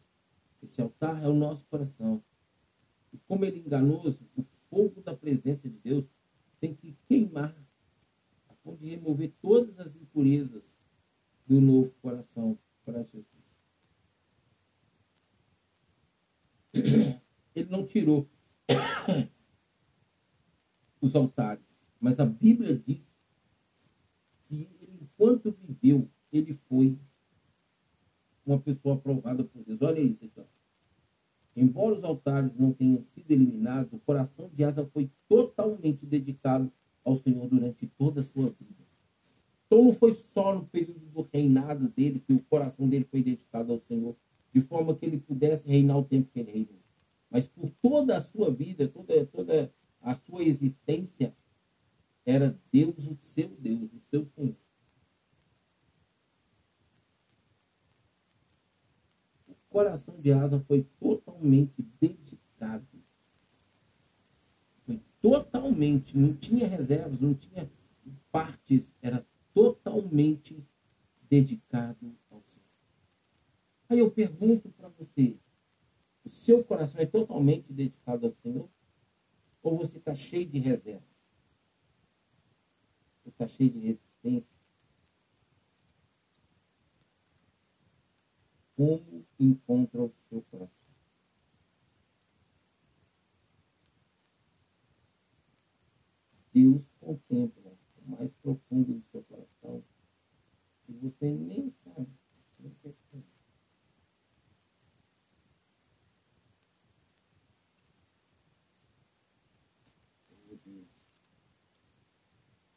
Esse 0.63 0.81
altar 0.81 1.23
é 1.23 1.29
o 1.29 1.35
nosso 1.35 1.65
coração. 1.67 2.23
E 3.13 3.19
como 3.19 3.45
ele 3.45 3.59
é 3.59 3.61
enganoso, 3.61 4.19
o 4.37 4.45
fogo 4.69 5.01
da 5.01 5.17
presença 5.17 5.69
de 5.69 5.79
Deus 5.79 6.05
tem 6.61 6.75
que 6.75 6.97
queimar, 7.07 7.55
a 8.49 8.55
ponto 8.55 8.81
de 8.81 8.91
remover 8.91 9.33
todas 9.41 9.79
as 9.79 9.97
impurezas 9.97 10.77
do 11.47 11.61
novo 11.61 11.91
coração 12.03 12.59
para 12.85 13.03
Jesus. 13.05 13.27
Ele 17.55 17.71
não 17.71 17.87
tirou 17.87 18.29
os 21.01 21.15
altares, 21.17 21.65
mas 21.99 22.21
a 22.21 22.27
Bíblia 22.27 22.79
diz 22.79 23.01
que 24.47 24.69
ele, 24.81 25.01
enquanto 25.03 25.51
viveu, 25.51 26.09
ele 26.33 26.55
foi 26.69 26.97
uma 28.51 28.59
pessoa 28.59 28.95
aprovada 28.95 29.45
por 29.45 29.63
Deus. 29.65 29.81
Olha 29.83 30.01
isso 30.01 30.25
aqui. 30.25 30.41
Ó. 30.41 30.45
Embora 31.57 31.97
os 31.97 32.05
altares 32.05 32.53
não 32.57 32.73
tenham 32.73 33.05
sido 33.15 33.31
eliminados, 33.31 33.93
o 33.93 33.99
coração 33.99 34.51
de 34.55 34.65
Asa 34.65 34.89
foi 34.93 35.11
totalmente 35.29 36.07
dedicado 36.07 36.71
ao 37.05 37.17
Senhor 37.17 37.49
durante 37.49 37.87
toda 37.99 38.21
a 38.21 38.25
sua 38.25 38.45
vida. 38.45 38.79
Então 39.67 39.85
não 39.85 39.93
foi 39.93 40.13
só 40.13 40.55
no 40.55 40.67
período 40.67 41.01
do 41.01 41.29
reinado 41.33 41.89
dele 41.89 42.21
que 42.21 42.33
o 42.33 42.43
coração 42.45 42.89
dele 42.89 43.07
foi 43.11 43.23
dedicado 43.23 43.73
ao 43.73 43.81
Senhor, 43.81 44.17
de 44.53 44.61
forma 44.61 44.95
que 44.95 45.05
ele 45.05 45.19
pudesse 45.19 45.69
reinar 45.69 45.99
o 45.99 46.05
tempo 46.05 46.31
que 46.33 46.41
ele 46.41 46.53
reinou. 46.53 46.79
Mas 47.31 47.47
por 47.47 47.71
toda 47.83 48.17
a 48.17 48.23
sua 48.23 48.51
vida, 48.51 48.89
toda, 48.89 49.27
toda 49.27 49.73
a 50.01 50.15
sua 50.15 50.43
existência, 50.43 51.35
era 52.25 52.59
Deus 52.73 52.95
o 52.99 53.19
seu 53.23 53.49
Deus, 53.49 53.91
o 53.93 54.01
seu 54.11 54.27
Senhor. 54.35 54.57
Coração 59.71 60.21
de 60.21 60.33
Asa 60.33 60.61
foi 60.61 60.87
totalmente 60.99 61.83
dedicado. 62.01 62.87
Foi 64.85 65.01
totalmente, 65.21 66.17
não 66.17 66.35
tinha 66.35 66.67
reservas, 66.67 67.21
não 67.21 67.35
tinha 67.35 67.71
partes, 68.31 68.93
era 69.03 69.27
totalmente 69.53 70.65
dedicado 71.29 72.17
ao 72.31 72.41
Senhor. 72.41 72.65
Aí 73.89 73.99
eu 73.99 74.11
pergunto 74.11 74.69
para 74.71 74.89
você, 74.89 75.37
o 76.25 76.31
seu 76.31 76.65
coração 76.65 77.01
é 77.01 77.07
totalmente 77.07 77.73
dedicado 77.73 78.27
ao 78.27 78.33
Senhor? 78.43 78.69
Ou 79.63 79.77
você 79.77 79.99
está 79.99 80.15
cheio 80.15 80.47
de 80.47 80.59
reservas? 80.59 81.09
Você 83.23 83.29
está 83.31 83.49
cheio 83.49 83.71
de 83.71 83.79
resistência? 83.79 84.58
Como 88.79 89.27
encontra 89.41 90.05
o 90.05 90.15
seu 90.29 90.41
coração. 90.43 90.71
Deus 96.55 96.85
contempla 97.01 97.73
o 97.97 98.09
mais 98.09 98.33
profundo 98.35 98.95
do 98.95 99.05
seu 99.11 99.25
coração 99.25 99.83
e 100.89 100.93
você 100.93 101.33
nem 101.33 101.75
sabe. 101.83 102.07
Nem 102.61 102.71
percebe. 102.75 103.27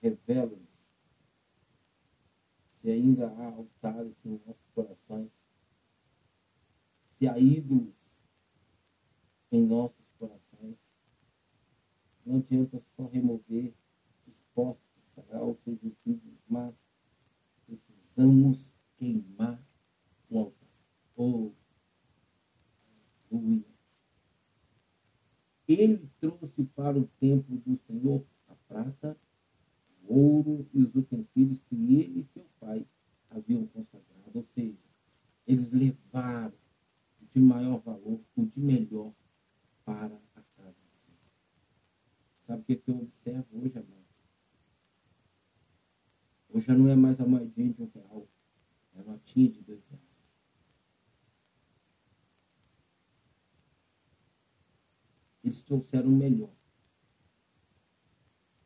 Revela-nos 0.01 0.67
se 2.81 2.89
ainda 2.89 3.27
há 3.27 3.53
altares 3.53 4.15
nos 4.23 4.43
nossos 4.47 4.67
corações 4.73 5.40
ídolos 7.21 7.93
em 9.51 9.65
nossos 9.65 10.05
corações. 10.17 10.77
Não 12.25 12.37
adianta 12.37 12.81
só 12.95 13.07
remover 13.07 13.73
os 14.27 14.33
postos 14.53 15.03
sagrados, 15.15 15.57
seja 15.63 15.79
os 15.83 15.93
ídolos, 16.05 16.39
mas 16.47 16.73
precisamos 17.65 18.71
queimar 18.97 19.61
o 20.29 20.39
altar. 20.39 20.69
Oh. 21.15 21.51
Ele 25.67 26.09
trouxe 26.19 26.65
para 26.75 26.99
o 26.99 27.07
templo 27.19 27.57
do 27.59 27.79
Senhor 27.87 28.25
a 28.49 28.55
prata, 28.67 29.17
o 30.03 30.13
ouro 30.13 30.67
e 30.73 30.83
os 30.83 30.93
utensílios 30.93 31.61
que 31.69 31.75
ele 31.75 32.19
e 32.19 32.25
seu 32.33 32.45
pai 32.59 32.85
haviam 33.29 33.65
consagrado. 33.67 34.31
Ou 34.33 34.45
seja, 34.53 34.77
eles 35.47 35.71
levaram 35.71 36.53
de 37.33 37.39
maior 37.39 37.79
valor, 37.79 38.21
o 38.35 38.45
de 38.45 38.59
melhor 38.59 39.13
para 39.85 40.19
a 40.35 40.41
casa. 40.41 40.75
Sabe 42.45 42.61
o 42.61 42.65
que, 42.65 42.83
eu 42.87 42.99
observo 42.99 43.47
hoje, 43.53 43.77
amado? 43.77 44.01
Hoje 46.49 46.67
já 46.67 46.75
não 46.75 46.89
é 46.89 46.95
mais 46.95 47.19
a 47.19 47.25
moedinha 47.25 47.73
de 47.73 47.81
um 47.81 47.89
real, 47.93 48.27
é 48.95 48.99
a 48.99 49.03
notinha 49.03 49.49
de 49.49 49.61
dois 49.61 49.81
reais. 49.87 50.11
Eles 55.43 55.63
trouxeram 55.63 56.09
o 56.09 56.11
melhor. 56.11 56.53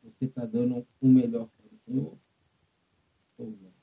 Você 0.02 0.26
está 0.26 0.44
dando 0.44 0.86
o 1.00 1.08
melhor 1.08 1.48
para 1.48 1.66
o 1.66 1.78
Senhor? 1.84 2.18
Ou 3.38 3.50
não? 3.50 3.75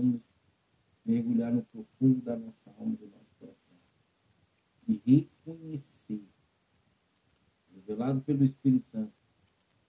Precisamos 0.00 0.20
mergulhar 1.04 1.52
no 1.52 1.62
profundo 1.64 2.22
da 2.22 2.36
nossa 2.36 2.70
alma, 2.78 2.96
do 2.96 3.06
nosso 3.06 3.34
coração. 3.38 3.76
E 4.88 5.02
reconhecer, 5.06 6.24
revelado 7.74 8.22
pelo 8.22 8.42
Espírito 8.42 8.88
Santo, 8.90 9.12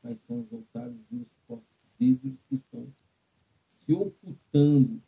quais 0.02 0.20
são 0.28 0.42
os 0.42 0.52
altares 0.52 0.98
e 1.12 1.16
os 1.16 1.32
postos 1.48 1.66
que 1.98 2.32
estão 2.52 2.94
se 3.80 3.94
ocultando 3.94 5.02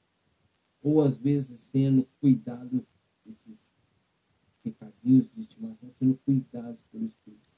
ou 0.81 1.01
às 1.01 1.17
vezes 1.17 1.59
sendo 1.71 2.05
cuidado 2.19 2.85
desses 3.25 3.57
pecadinhos 4.61 5.29
de 5.33 5.41
estimação, 5.41 5.91
sendo 5.99 6.17
cuidados 6.19 6.81
pelo 6.91 7.05
Espírito 7.05 7.43
Santo. 7.45 7.53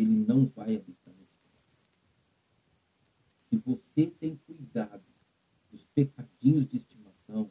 Ele 0.00 0.24
não 0.26 0.46
vai 0.46 0.76
habitar 0.76 1.08
se 3.48 3.56
você 3.56 4.06
tem 4.06 4.36
cuidado 4.46 5.02
dos 5.70 5.86
pecadinhos 5.94 6.66
de 6.66 6.76
estimação, 6.76 7.50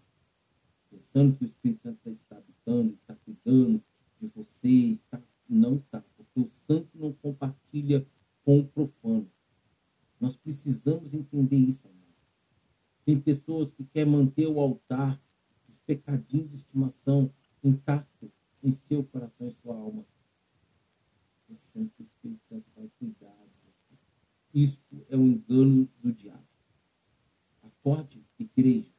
pensando 0.90 1.36
que 1.36 1.44
o 1.44 1.48
Espírito 1.48 1.82
Santo 1.82 2.10
está 2.10 2.38
habitando, 2.38 2.94
está 2.94 3.16
cuidando 3.16 3.84
de 4.20 4.28
você, 4.28 5.00
tá, 5.10 5.22
não 5.50 5.78
está, 5.78 6.04
porque 6.16 6.40
o 6.40 6.52
santo 6.68 6.90
não 6.96 7.14
compartilha 7.14 8.06
com 8.44 8.60
o 8.60 8.68
profano. 8.68 9.30
Nós 10.20 10.36
precisamos 10.36 11.14
entender 11.14 11.58
isso. 11.58 11.80
Tem 13.04 13.20
pessoas 13.20 13.72
que 13.72 13.86
querem 13.86 14.12
manter 14.12 14.48
o 14.48 14.60
altar, 14.60 15.20
os 15.70 15.78
pecadinhos 15.86 16.50
de 16.50 16.58
estimação 16.58 17.32
intacto 17.64 18.32
em 18.62 18.78
seu 18.88 19.04
coração 19.04 19.48
e 19.48 19.56
sua 19.62 19.76
alma. 19.76 20.06
Que 21.86 22.02
o 22.02 22.06
Espírito 22.06 22.42
Santo 22.50 22.66
vai 22.76 22.90
cuidar 23.00 23.48
isso 24.58 24.82
é 25.10 25.16
um 25.16 25.28
engano 25.28 25.88
do 26.00 26.12
diabo. 26.12 26.48
Acorde, 27.62 28.26
igreja. 28.40 28.92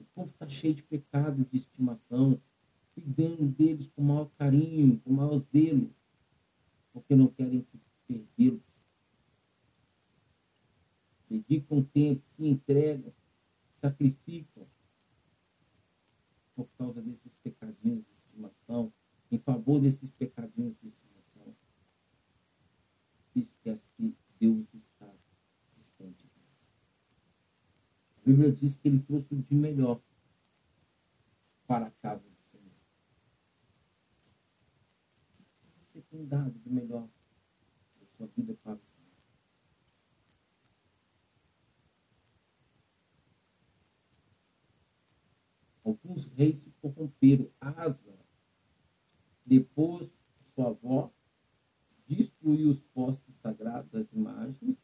O 0.00 0.04
povo 0.04 0.30
está 0.30 0.48
cheio 0.48 0.74
de 0.74 0.82
pecado, 0.82 1.44
de 1.44 1.56
estimação, 1.56 2.42
cuidando 2.92 3.46
deles 3.46 3.86
com 3.94 4.02
maior 4.02 4.28
carinho, 4.36 4.98
com 5.00 5.12
maior 5.12 5.38
zelo, 5.52 5.94
porque 6.92 7.14
não 7.14 7.28
querem 7.28 7.64
perdê-los. 8.08 8.62
Dedicam 11.30 11.84
tempo, 11.84 12.24
se 12.36 12.48
entregam, 12.48 13.12
sacrificam 13.80 14.66
por 16.56 16.68
causa 16.76 17.00
desses 17.00 17.32
pecadinhos 17.44 18.04
de 18.04 18.12
estimação, 18.12 18.92
em 19.30 19.38
favor 19.38 19.80
desses 19.80 20.10
pecadinhos 20.10 20.74
de 20.80 20.88
estimação 20.88 21.54
esquece 23.34 23.82
que 23.96 24.16
Deus 24.40 24.66
está 24.74 25.12
distante. 25.76 26.30
A 28.16 28.20
Bíblia 28.24 28.52
diz 28.52 28.76
que 28.76 28.88
ele 28.88 29.00
trouxe 29.00 29.34
o 29.34 29.42
de 29.42 29.54
melhor 29.54 30.00
para 31.66 31.86
a 31.86 31.90
casa 31.90 32.22
do 32.28 32.36
Senhor. 32.50 32.72
Você 35.84 36.02
tem 36.02 36.26
dado 36.26 36.58
de 36.58 36.70
melhor 36.70 37.08
da 38.00 38.06
sua 38.16 38.26
vida 38.28 38.54
para 38.62 38.74
o 38.74 38.78
Senhor. 38.78 38.88
Alguns 45.84 46.26
reis 46.26 46.56
se 46.56 46.70
corromperam. 46.80 47.50
Asa, 47.60 48.07
depois 49.48 50.10
sua 50.54 50.68
avó, 50.68 51.12
destruiu 52.08 52.70
os 52.70 52.80
postos 52.80 53.36
sagrados, 53.36 53.94
as 53.94 54.10
imagens, 54.12 54.76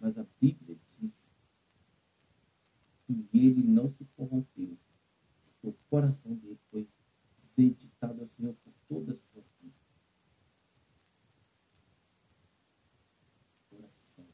mas 0.00 0.18
a 0.18 0.26
Bíblia 0.40 0.78
diz 0.98 1.12
que 3.06 3.28
ele 3.34 3.62
não 3.62 3.90
se 3.90 4.04
corrompeu. 4.16 4.78
O 5.62 5.72
coração 5.90 6.34
dele 6.34 6.58
foi 6.70 6.88
dedicado 7.54 8.22
ao 8.22 8.28
Senhor 8.28 8.54
por 8.64 8.72
toda 8.88 9.12
a 9.12 9.16
sua 9.16 9.42
vida. 9.60 9.74
Coração. 13.68 14.26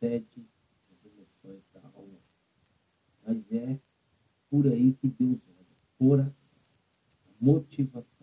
Sede 0.00 0.48
as 0.90 1.04
emoções 1.04 1.62
da 1.74 1.86
alma. 1.94 2.18
Mas 3.26 3.52
é 3.52 3.78
por 4.48 4.66
aí 4.66 4.94
que 4.94 5.08
Deus 5.08 5.40
olha. 5.46 5.76
Coração. 5.98 6.42
Motivação 7.38 8.22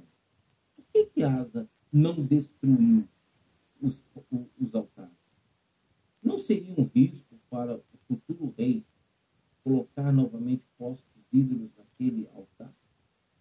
que, 0.91 1.05
que 1.05 1.23
Asa 1.23 1.69
não 1.91 2.25
destruiu 2.25 3.07
os, 3.81 4.03
os 4.59 4.75
altares? 4.75 5.13
Não 6.21 6.37
seria 6.37 6.73
um 6.77 6.83
risco 6.83 7.39
para 7.49 7.77
o 7.77 7.97
futuro 8.07 8.53
rei 8.57 8.85
colocar 9.63 10.11
novamente 10.11 10.65
postos 10.77 11.23
ídolos 11.31 11.71
naquele 11.77 12.27
altar 12.33 12.73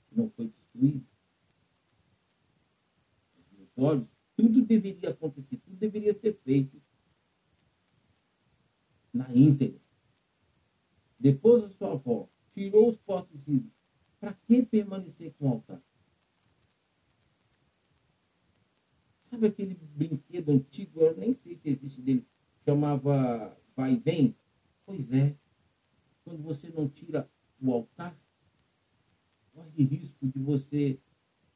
que 0.08 0.16
não 0.16 0.30
foi 0.30 0.48
destruído? 0.48 1.04
Meus 3.56 3.70
olhos, 3.76 4.08
tudo 4.36 4.62
deveria 4.62 5.10
acontecer, 5.10 5.56
tudo 5.58 5.76
deveria 5.76 6.14
ser 6.14 6.38
feito 6.44 6.80
na 9.12 9.28
íntegra. 9.34 9.80
Depois 11.18 11.64
a 11.64 11.70
sua 11.70 11.92
avó 11.92 12.28
tirou 12.54 12.88
os 12.88 12.96
postos 12.98 13.40
ídolos. 13.48 13.76
Para 14.20 14.32
que 14.32 14.64
permanecer 14.64 15.32
com 15.34 15.48
o 15.48 15.52
altar? 15.52 15.80
Sabe 19.30 19.46
aquele 19.46 19.74
brinquedo 19.94 20.50
antigo? 20.50 21.00
Eu 21.00 21.16
nem 21.16 21.34
sei 21.34 21.56
se 21.56 21.68
existe 21.68 22.00
dele. 22.00 22.26
Chamava 22.64 23.56
Vai 23.76 23.94
e 23.94 23.96
Vem? 23.96 24.34
Pois 24.86 25.12
é. 25.12 25.36
Quando 26.24 26.42
você 26.42 26.68
não 26.70 26.88
tira 26.88 27.30
o 27.60 27.72
altar, 27.72 28.16
corre 29.52 29.84
risco 29.84 30.26
de 30.26 30.38
você 30.38 30.98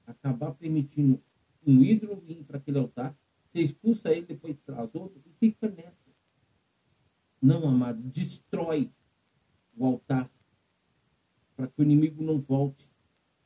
acabar 0.06 0.52
permitindo 0.52 1.22
um 1.66 1.82
ídolo 1.82 2.16
vir 2.16 2.44
para 2.44 2.58
aquele 2.58 2.78
altar. 2.78 3.16
Você 3.50 3.62
expulsa 3.62 4.12
ele, 4.12 4.26
depois 4.26 4.56
traz 4.66 4.94
outro 4.94 5.22
e 5.24 5.30
fica 5.38 5.68
nessa. 5.68 5.96
Não, 7.52 7.68
amado, 7.68 8.02
destrói 8.04 8.90
o 9.76 9.84
altar 9.84 10.30
para 11.54 11.66
que 11.66 11.82
o 11.82 11.82
inimigo 11.82 12.22
não 12.22 12.38
volte, 12.38 12.88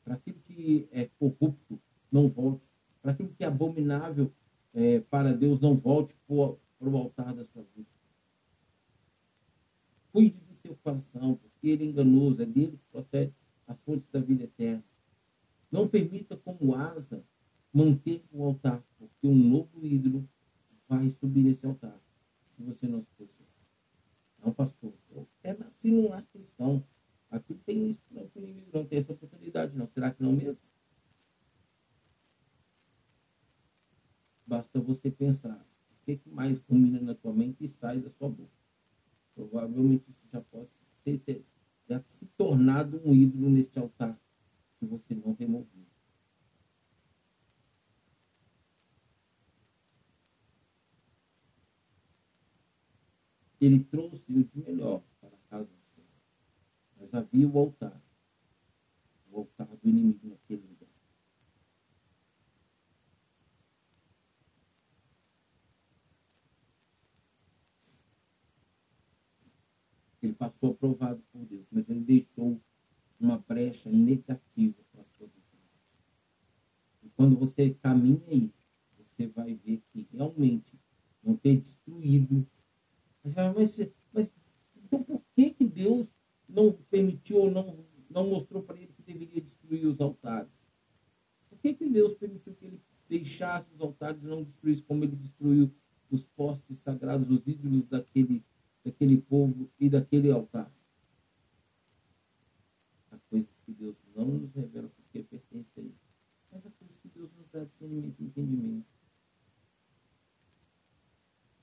para 0.01 0.13
aquilo 0.13 0.39
que 0.45 0.87
é 0.93 1.09
corrupto 1.19 1.77
não 2.09 2.29
volte 2.29 2.65
para 3.01 3.11
aquilo 3.11 3.29
que 3.37 3.43
é 3.43 3.47
abominável 3.47 4.31
é, 4.73 5.01
para 5.01 5.33
Deus 5.33 5.59
não 5.59 5.75
volte 5.75 6.15
para 6.25 6.89
o 6.89 6.97
altar 6.97 7.33
da 7.33 7.43
sua 7.45 7.65
vida. 7.75 7.89
Cuide 10.13 10.37
do 10.39 10.55
teu 10.63 10.77
coração, 10.81 11.35
porque 11.35 11.67
ele 11.67 11.83
é 11.83 11.87
enganoso, 11.87 12.41
é 12.41 12.45
dele 12.45 12.77
que 12.77 12.91
procede 12.91 13.33
as 13.67 13.77
fontes 13.81 14.09
da 14.09 14.21
vida 14.21 14.45
eterna. 14.45 14.83
Não 15.69 15.85
permita 15.85 16.37
como 16.37 16.75
asa 16.75 17.21
manter 17.73 18.23
o 18.31 18.43
altar, 18.43 18.81
porque 18.97 19.27
um 19.27 19.35
novo 19.35 19.85
ídolo 19.85 20.25
vai 20.87 21.09
subir 21.09 21.43
nesse 21.43 21.65
altar, 21.65 21.99
se 22.55 22.63
você 22.63 22.87
não 22.87 23.01
se. 23.01 23.36
Não, 24.47 24.53
pastor, 24.53 24.93
até 25.39 25.57
nasci 25.57 25.91
num 25.91 26.07
lar 26.07 26.25
cristão. 26.31 26.81
Aqui 27.29 27.53
tem 27.53 27.89
isso, 27.89 28.01
não, 28.09 28.31
inimigo 28.33 28.69
não 28.73 28.85
tem 28.85 28.99
essa 28.99 29.11
oportunidade, 29.11 29.75
não. 29.75 29.85
Será 29.87 30.09
que 30.09 30.23
não 30.23 30.31
mesmo? 30.31 30.57
Basta 34.45 34.79
você 34.79 35.11
pensar 35.11 35.67
o 35.91 36.05
que, 36.05 36.15
que 36.15 36.29
mais 36.29 36.59
rumina 36.59 37.01
na 37.01 37.13
tua 37.13 37.33
mente 37.33 37.65
e 37.65 37.67
sai 37.67 37.99
da 37.99 38.09
sua 38.11 38.29
boca. 38.29 38.49
Provavelmente 39.35 40.09
isso 40.09 40.25
já 40.31 40.39
pode 40.39 40.69
ter, 41.03 41.45
já 41.89 42.01
se 42.07 42.25
tornado 42.37 43.01
um 43.03 43.13
ídolo 43.13 43.49
neste 43.49 43.77
altar 43.77 44.17
que 44.79 44.85
você 44.85 45.13
não 45.13 45.33
removeu. 45.33 45.86
ele 53.59 53.83
trouxe 53.83 54.23
o 54.29 54.43
de 54.43 54.49
melhor 54.55 55.01
para 55.19 55.35
a 55.35 55.49
casa 55.49 55.65
do 55.65 55.95
Senhor. 55.95 56.07
Mas 56.99 57.13
havia 57.13 57.47
o 57.47 57.57
altar, 57.57 58.01
o 59.31 59.37
altar 59.39 59.67
do 59.67 59.89
inimigo 59.89 60.27
naquele 60.27 60.61
lugar. 60.61 60.87
Ele 70.21 70.33
passou 70.33 70.71
aprovado 70.71 71.21
por 71.31 71.45
Deus, 71.45 71.65
mas 71.71 71.89
ele 71.89 72.01
deixou 72.01 72.59
uma 73.19 73.37
brecha 73.37 73.89
negativa 73.89 74.75
para 74.91 75.01
a 75.01 75.05
sua 75.17 75.27
vida. 75.27 75.37
E 77.03 77.09
quando 77.09 77.37
você 77.37 77.73
caminha 77.75 78.21
aí, 78.27 78.51
você 78.97 79.27
vai 79.27 79.53
ver 79.53 79.81
que 79.91 80.07
realmente 80.11 80.79
não 81.23 81.35
ter 81.35 81.57
destruído 81.57 82.45
mas, 83.35 83.91
mas, 84.13 84.31
então 84.83 85.03
por 85.03 85.21
que, 85.35 85.51
que 85.51 85.65
Deus 85.65 86.07
não 86.47 86.71
permitiu 86.89 87.37
ou 87.37 87.51
não, 87.51 87.85
não 88.09 88.27
mostrou 88.27 88.63
para 88.63 88.77
ele 88.77 88.93
que 88.93 89.01
deveria 89.01 89.41
destruir 89.41 89.85
os 89.85 89.99
altares? 89.99 90.51
Por 91.49 91.59
que, 91.59 91.73
que 91.73 91.89
Deus 91.89 92.13
permitiu 92.13 92.53
que 92.55 92.65
ele 92.65 92.81
deixasse 93.09 93.67
os 93.73 93.81
altares 93.81 94.21
e 94.23 94.27
não 94.27 94.43
destruísse 94.43 94.83
como 94.83 95.03
ele 95.03 95.15
destruiu 95.15 95.71
os 96.09 96.25
postes 96.25 96.77
sagrados, 96.77 97.29
os 97.29 97.45
ídolos 97.45 97.83
daquele, 97.85 98.43
daquele 98.83 99.17
povo 99.17 99.69
e 99.79 99.89
daquele 99.89 100.31
altar? 100.31 100.71
Há 103.11 103.17
coisas 103.29 103.49
que 103.65 103.73
Deus 103.73 103.95
não 104.15 104.25
nos 104.25 104.53
revela 104.53 104.89
porque 104.89 105.23
pertence 105.23 105.69
a 105.77 105.79
ele. 105.79 105.95
Mas 106.51 106.65
há 106.65 106.69
coisas 106.71 106.97
que 107.01 107.09
Deus 107.09 107.29
nos 107.37 107.47
dá 107.51 107.63
discernimento 107.63 108.15
e 108.19 108.25
entendimento. 108.25 108.96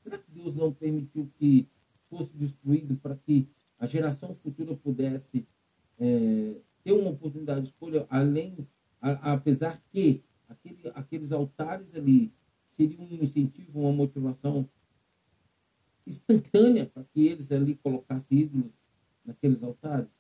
Será 0.05 0.19
que 0.19 0.31
Deus 0.31 0.55
não 0.55 0.71
permitiu 0.71 1.31
que 1.39 1.67
fosse 2.11 2.31
destruído 2.37 2.95
para 2.97 3.17
que 3.17 3.49
a 3.79 3.87
geração 3.87 4.37
futura 4.43 4.77
pudesse 4.77 5.49
é, 5.99 6.61
ter 6.85 6.93
uma 6.93 7.11
oportunidade 7.11 7.63
de 7.63 7.69
escolha, 7.69 8.07
além, 8.11 8.69
a, 9.01 9.33
apesar 9.33 9.83
que 9.91 10.23
aquele, 10.47 10.93
aqueles 10.95 11.33
altares 11.33 11.95
ali 11.97 12.31
seriam 12.77 13.03
um 13.03 13.15
incentivo, 13.15 13.81
uma 13.81 13.93
motivação 13.93 14.69
instantânea 16.07 16.85
para 16.85 17.03
que 17.05 17.27
eles 17.27 17.51
ali 17.51 17.75
colocassem 17.77 18.41
ídolos 18.41 18.73
naqueles 19.25 19.63
altares? 19.63 20.11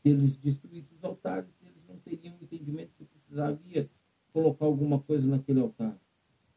Se 0.00 0.10
eles 0.10 0.36
destruíssem 0.36 0.96
os 0.96 1.02
altares, 1.02 1.50
eles 1.60 1.82
não 1.88 1.96
teriam 1.96 2.36
entendimento 2.40 2.92
que 2.96 3.04
precisaria 3.04 3.90
colocar 4.32 4.66
alguma 4.66 5.00
coisa 5.00 5.26
naquele 5.28 5.60
altar. 5.60 5.98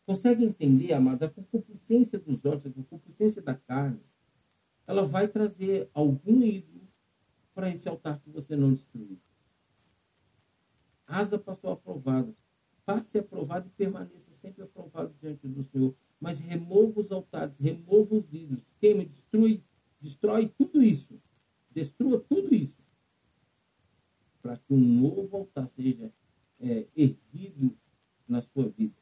Consegue 0.08 0.46
entender, 0.46 0.94
amados? 0.94 1.22
A 1.22 1.30
concupiscência 1.30 2.18
dos 2.18 2.46
olhos, 2.46 2.66
a 2.66 2.72
concupiscência 2.72 3.42
da 3.42 3.54
carne, 3.54 4.00
ela 4.88 5.06
vai 5.06 5.28
trazer 5.28 5.90
algum 5.94 6.42
ídolo 6.42 6.88
para 7.54 7.70
esse 7.70 7.90
altar 7.90 8.18
que 8.22 8.30
você 8.30 8.56
não 8.56 8.74
destruiu. 8.74 9.20
Asa 11.06 11.38
passou 11.38 11.72
aprovado. 11.72 12.34
Passe 12.86 13.18
aprovado 13.18 13.68
e 13.68 13.72
permaneça 13.72 14.34
sempre 14.42 14.64
aprovado 14.64 15.14
diante 15.20 15.46
do 15.46 15.66
Senhor. 15.66 15.94
Mas 16.22 16.40
remova 16.40 17.02
os 17.02 17.12
altares, 17.12 17.54
remova 17.60 18.16
os 18.16 18.32
ídolos, 18.32 18.64
queima, 18.80 19.04
destrui, 19.04 19.62
destrói 20.00 20.48
tudo 20.58 20.82
isso. 20.82 21.22
Destrua 21.70 22.18
tudo 22.18 22.56
isso. 22.56 22.82
Para 24.42 24.56
que 24.56 24.74
um 24.74 25.02
novo 25.02 25.36
altar 25.36 25.68
seja 25.68 26.10
é, 26.62 26.86
erguido 26.96 27.78
na 28.26 28.40
sua 28.40 28.70
vida. 28.70 28.96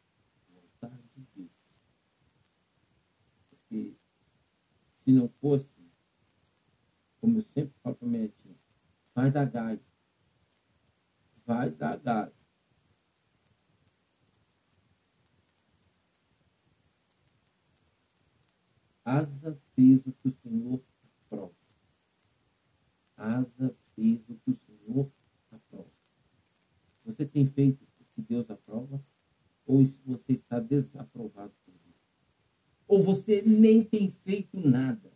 Porque 3.49 3.95
se 5.05 5.11
não 5.11 5.29
fosse, 5.39 5.69
como 7.21 7.37
eu 7.37 7.43
sempre 7.43 7.73
falo 7.83 7.95
para 7.95 8.07
minha 8.07 8.27
tia, 8.27 8.55
vai 9.13 9.29
dar 9.29 9.45
gás. 9.45 9.79
Vai 11.45 11.69
dar 11.69 11.97
gás. 11.97 12.33
Asa 19.03 19.55
fez 19.75 20.03
o 20.07 20.11
que 20.11 20.27
o 20.27 20.31
Senhor 20.31 20.81
aprova. 21.27 21.53
Asa 23.15 23.77
fez 23.95 24.27
o 24.27 24.35
que 24.39 24.49
o 24.49 24.57
Senhor 24.65 25.11
aprova. 25.51 25.91
Você 27.03 27.27
tem 27.27 27.45
feito 27.45 27.83
o 27.83 28.05
que 28.15 28.23
Deus 28.23 28.49
aprova? 28.49 28.99
Ou 29.67 29.85
você 29.85 30.33
está 30.33 30.59
desaprovado 30.59 31.53
ou 32.87 33.01
você 33.01 33.41
nem 33.41 33.83
tem 33.83 34.11
feito 34.23 34.59
nada. 34.59 35.11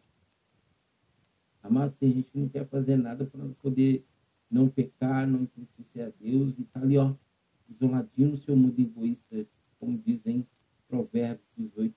Mas 1.70 1.94
tem 1.94 2.12
gente 2.12 2.32
que 2.32 2.40
não 2.40 2.50
quer 2.50 2.68
fazer 2.68 2.98
nada 2.98 3.26
para 3.26 3.48
poder 3.62 4.04
não 4.50 4.68
pecar, 4.68 5.28
não 5.28 5.44
entristecer 5.44 6.08
a 6.08 6.12
Deus 6.20 6.58
e 6.58 6.64
está 6.64 6.82
ali, 6.82 6.98
ó, 6.98 7.14
isoladinho 7.70 8.30
no 8.30 8.38
seu 8.38 8.56
mundo 8.56 8.80
egoísta, 8.80 9.46
como 9.80 9.98
dizem 9.98 10.48
Provérbios 10.88 11.46
18. 11.56 11.96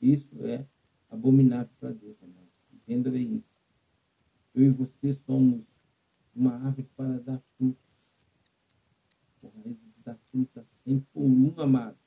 Isso 0.00 0.46
é 0.46 0.64
abominável 1.10 1.70
para 1.80 1.90
Deus, 1.90 2.16
amados. 2.22 2.52
Entenda 2.72 3.10
bem 3.10 3.36
isso. 3.36 3.56
Eu 4.54 4.64
e 4.64 4.70
você 4.70 5.12
somos 5.12 5.64
uma 6.34 6.54
árvore 6.54 6.88
para 6.96 7.18
dar 7.20 7.42
frutos. 7.56 7.82
Por 9.40 9.50
raiz 9.56 9.76
de 9.76 10.02
dar 10.04 10.16
fruta 10.30 10.64
sem 10.84 11.00
por 11.00 11.22
um, 11.22 11.52
amado. 11.58 11.98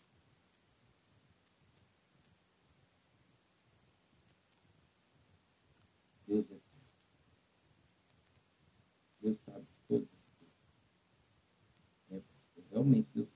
Deus 6.27 6.45
é 6.51 6.59
Deus 9.21 9.37
sabe 9.45 9.61
de 9.61 9.77
todas 9.87 10.07
as 10.13 10.37
coisas. 10.37 10.55
É, 12.11 12.21
realmente 12.79 13.09
Deus 13.13 13.29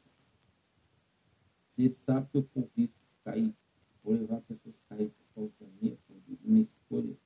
sabe. 2.06 2.30
Que 2.30 2.38
eu 2.38 2.44
de 2.88 2.94
cair, 3.24 3.56
vou 4.04 4.14
levar 4.14 4.42
pessoas 4.42 4.76
a 4.76 4.96
cair 4.96 5.10
por 5.10 5.26
causa 5.36 5.54
da 5.60 5.68
minha, 5.82 5.98
minha 6.44 6.64
escolha. 6.64 7.18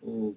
Deus. 0.00 0.36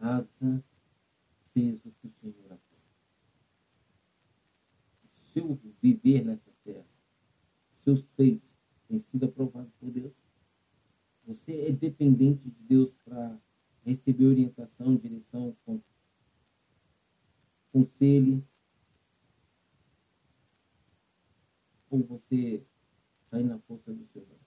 Asa 0.00 0.64
fez 1.52 1.84
o 1.84 1.90
que 1.90 2.06
o 2.06 2.12
Senhor 2.20 2.44
aprova. 2.44 2.62
O 5.04 5.32
seu 5.32 5.58
viver 5.82 6.24
nessa 6.24 6.52
terra. 6.64 6.86
Seus 7.82 8.02
feitos 8.16 8.48
têm 8.86 9.00
sido 9.00 9.26
aprovados 9.26 9.72
por 9.80 9.90
Deus. 9.90 10.17
Você 11.28 11.66
é 11.66 11.72
dependente 11.72 12.42
de 12.42 12.62
Deus 12.62 12.90
para 13.04 13.38
receber 13.84 14.24
orientação, 14.24 14.96
direção, 14.96 15.54
conselho. 17.70 18.42
Ou 21.90 22.02
você 22.02 22.64
sai 23.30 23.42
na 23.42 23.58
força 23.58 23.92
do 23.92 24.06
seu 24.06 24.24
braço. 24.24 24.40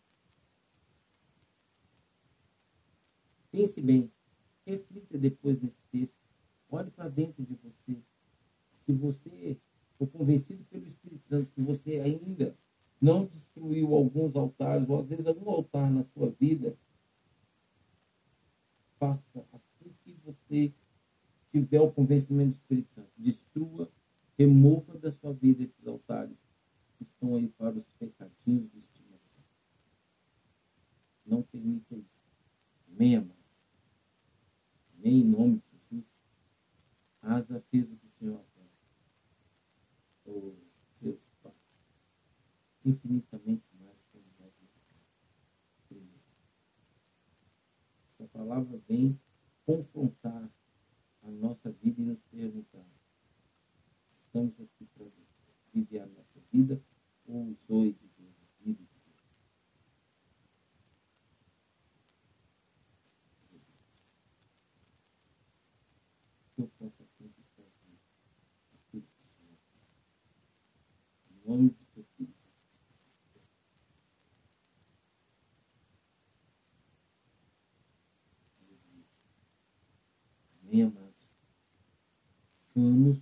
Pense 3.51 3.79
bem. 3.79 4.11
Reflita 4.65 5.19
depois 5.19 5.61
nesse 5.61 5.83
texto. 5.91 6.15
Olhe 6.67 6.89
para 6.89 7.09
dentro 7.09 7.45
de 7.45 7.53
você. 7.53 8.01
Se 8.87 8.93
você 8.93 9.55
for 9.99 10.07
convencido 10.07 10.63
pelo 10.63 10.87
Espírito 10.87 11.27
Santo 11.29 11.51
que 11.51 11.61
você 11.61 11.99
ainda 11.99 12.57
não 13.01 13.25
destruiu 13.25 13.95
alguns 13.95 14.35
altares, 14.35 14.87
ou 14.87 14.99
às 14.99 15.07
vezes 15.07 15.25
algum 15.25 15.49
altar 15.49 15.91
na 15.91 16.03
sua 16.13 16.29
vida, 16.29 16.77
faça 18.99 19.45
assim 19.51 19.91
que 20.03 20.13
você 20.23 20.71
tiver 21.51 21.81
o 21.81 21.91
convencimento 21.91 22.51
do 22.51 22.55
Espírito 22.55 22.93
Santo. 22.93 23.11
Destrua, 23.17 23.91
remova 24.37 24.97
da 24.99 25.11
sua 25.11 25.33
vida 25.33 25.63
esses 25.63 25.87
altares 25.87 26.37
que 26.97 27.03
estão 27.03 27.35
aí 27.35 27.47
para 27.47 27.75
os 27.75 27.91
pecadinhos 27.93 28.71
de 28.71 28.77
estimação. 28.77 29.43
Não 31.25 31.41
permita 31.41 31.95
isso. 31.95 32.21
Amém, 32.93 33.15
amado? 33.15 33.35
Amém, 34.97 35.21
em 35.21 35.25
nome 35.25 35.55
de 35.55 35.95
Jesus. 35.95 36.05
Asa 37.21 37.63
fez 37.71 37.91
o 37.91 37.95
que 37.95 38.05
o 38.05 38.11
Senhor 38.19 38.45
Pai, 38.53 38.69
infinitamente 42.85 43.63
mais 43.79 43.97
primeiro. 45.87 46.19
Essa 48.13 48.27
palavra 48.29 48.77
vem 48.87 49.19
confrontar 49.65 50.49
a 51.23 51.31
nossa 51.31 51.71
vida 51.71 52.01
e 52.01 52.05
nos 52.05 52.21
perguntar: 52.23 52.85
estamos 54.25 54.59
aqui 54.59 54.85
para 54.95 55.05
viver 55.73 55.99
a 55.99 56.07
nossa 56.07 56.39
vida 56.51 56.81
ou 57.27 57.49
os 57.49 57.69
oito 57.69 57.99
de 57.99 58.09
Deus, 58.17 58.35
a 58.41 58.63
vida 58.63 58.83
de 58.83 58.89
Deus? 58.89 59.21
Que 66.55 66.61
eu 66.63 66.67
possa 66.79 67.11
nome 71.51 71.69
de 71.69 71.85
teu 71.93 72.05
filho. 72.17 72.33
Amém, 80.71 80.83
amados? 80.83 81.27
Vamos 82.73 83.21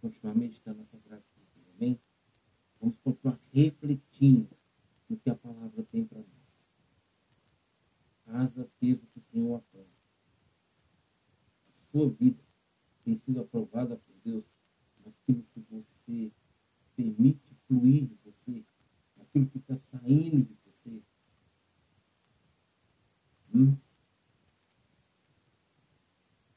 continuar 0.00 0.34
meditando 0.34 0.80
essa 0.80 0.96
prática. 0.96 1.38
Amém? 1.76 2.00
Vamos 2.80 2.96
continuar 2.96 3.38
refletindo 3.52 4.48
no 5.06 5.18
que 5.18 5.28
a 5.28 5.34
palavra 5.34 5.82
tem 5.82 6.02
para 6.02 6.20
nós. 6.20 6.28
Casa 8.24 8.66
fez 8.80 9.02
o 9.02 9.06
que 9.06 9.18
o 9.18 9.22
Senhor 9.30 9.56
aprova. 9.56 9.86
A 11.76 11.90
sua 11.92 12.08
vida 12.08 12.42
tem 13.04 13.16
sido 13.16 13.42
aprovada 13.42 13.94
por 13.98 14.14
Deus 14.24 14.44
naquilo 15.04 15.44
que 15.52 15.60
você 15.60 16.32
permite 16.96 17.54
fluir 17.68 18.06
de 18.06 18.14
você, 18.24 18.64
naquilo 19.18 19.46
que 19.50 19.58
está 19.58 19.76
saindo 19.76 20.42
de 20.42 20.56
você. 20.64 21.02
Hum? 23.54 23.83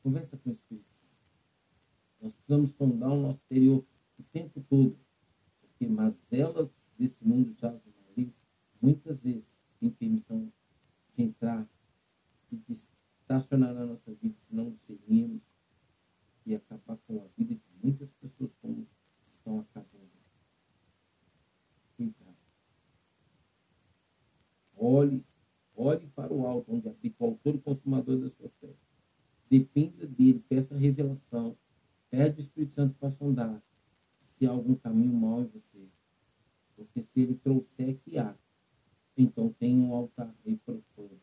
Conversa 0.07 0.37
com 0.37 0.51
o 0.51 0.53
Espírito. 0.53 0.87
Nós 2.21 2.31
precisamos 2.31 2.71
sondar 2.77 3.11
o 3.11 3.21
nosso 3.21 3.39
exterior 3.39 3.85
o 4.17 4.23
tempo 4.31 4.63
todo, 4.69 4.97
porque 5.59 5.85
mazelas 5.85 6.69
desse 6.97 7.17
mundo 7.21 7.53
já 7.59 7.77
ali, 8.07 8.33
muitas 8.81 9.19
vezes 9.19 9.43
tem 9.81 9.89
permissão 9.89 10.49
de 11.13 11.23
entrar 11.23 11.67
e 12.49 12.55
de 12.55 12.71
estacionar 12.71 13.73
na 13.73 13.85
nossa 13.85 14.13
vida 14.13 14.33
se 14.47 14.55
não 14.55 14.71
discernirmos 14.71 15.41
e 16.45 16.55
acabar 16.55 16.95
com 17.05 17.21
a 17.21 17.27
vida 17.37 17.55
de 17.55 17.61
muitas 17.83 18.09
pessoas 18.13 18.51
como 18.61 18.87
estão 19.35 19.59
acabando. 19.59 20.09
Cuidado. 21.97 22.37
Olhe, 24.77 25.25
olhe 25.75 26.07
para 26.15 26.33
o 26.33 26.47
alto, 26.47 26.73
onde 26.73 26.87
habita 26.87 27.25
o 27.25 27.27
autor 27.27 27.55
e 27.55 27.59
consumador 27.59 28.17
da 28.21 28.29
sua 28.29 28.49
fé. 28.61 28.73
Dependa 29.49 30.05
dele, 30.05 30.43
peça 30.47 30.75
revelação. 30.75 31.57
Pede 32.09 32.39
o 32.39 32.41
Espírito 32.41 32.73
Santo 32.73 32.95
para 32.95 33.09
sondar 33.09 33.61
se 34.37 34.45
há 34.45 34.51
algum 34.51 34.75
caminho 34.75 35.13
mau 35.13 35.41
em 35.41 35.47
você. 35.47 35.87
Porque 36.75 37.01
se 37.01 37.21
ele 37.21 37.35
trouxer 37.35 37.97
que 37.99 38.17
há, 38.17 38.35
então 39.17 39.49
tem 39.53 39.79
um 39.79 39.93
altar 39.93 40.33
bem 40.43 40.57
profundo 40.57 41.19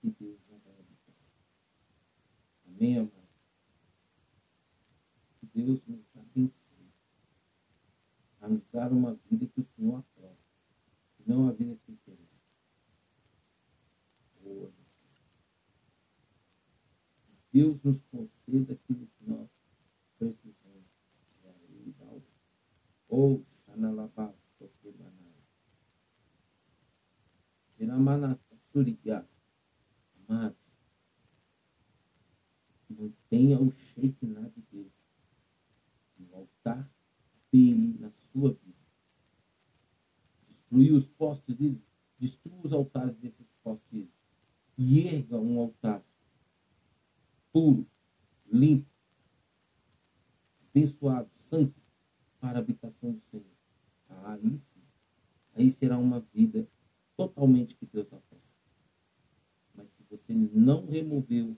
que 0.00 0.10
Deus 0.10 0.38
não 0.50 0.58
vai 0.58 0.74
habitar. 0.74 1.14
Amém, 2.66 2.98
amado? 2.98 3.24
Deus 5.54 5.80
nos 5.86 6.04
abençoe 6.16 6.52
a 8.40 8.48
nos 8.48 8.62
dar 8.72 8.92
uma 8.92 9.14
vida 9.30 9.46
que 9.46 9.60
o 9.60 9.66
Senhor 9.76 9.98
aprova, 9.98 10.36
não 11.24 11.48
a 11.48 11.52
vida 11.52 11.76
que 11.86 11.96
queremos. 12.04 12.24
Deus 17.54 17.80
nos 17.84 18.00
conceda 18.10 18.72
aquilo 18.72 19.06
que 19.06 19.24
nós 19.26 19.48
precisamos. 20.18 20.84
Ou 23.08 23.46
Xanalabá, 23.64 24.34
Sokemanai. 24.58 25.34
Viramanata, 27.78 28.56
Surigá. 28.72 29.24
Amado, 30.28 30.56
mantenha 32.90 33.60
o 33.60 33.70
shape 33.70 34.26
na 34.26 34.48
de 34.48 34.60
Deus 34.72 34.92
altar 36.34 36.90
dele 37.52 37.96
na 38.00 38.10
sua 38.32 38.52
vida. 38.52 38.74
Destruir 40.48 40.92
os 40.92 41.06
postes 41.06 41.54
dele, 41.54 41.80
destrua 42.18 42.60
os 42.64 42.72
altares 42.72 43.14
desses 43.16 43.46
postes. 43.62 44.08
E 44.76 45.06
erga 45.06 45.38
um 45.38 45.60
altar 45.60 46.04
puro, 47.54 47.86
limpo, 48.50 48.90
abençoado, 50.68 51.30
santo, 51.34 51.80
para 52.40 52.58
a 52.58 52.60
habitação 52.60 53.12
do 53.12 53.20
Senhor. 53.30 53.46
Ah, 54.08 54.32
aí. 54.32 54.60
Aí 55.54 55.70
será 55.70 55.96
uma 55.96 56.18
vida 56.34 56.68
totalmente 57.16 57.76
que 57.76 57.86
Deus 57.86 58.06
aprova. 58.06 58.42
Mas 59.72 59.88
se 59.92 60.02
você 60.10 60.34
não 60.34 60.84
removeu 60.84 61.56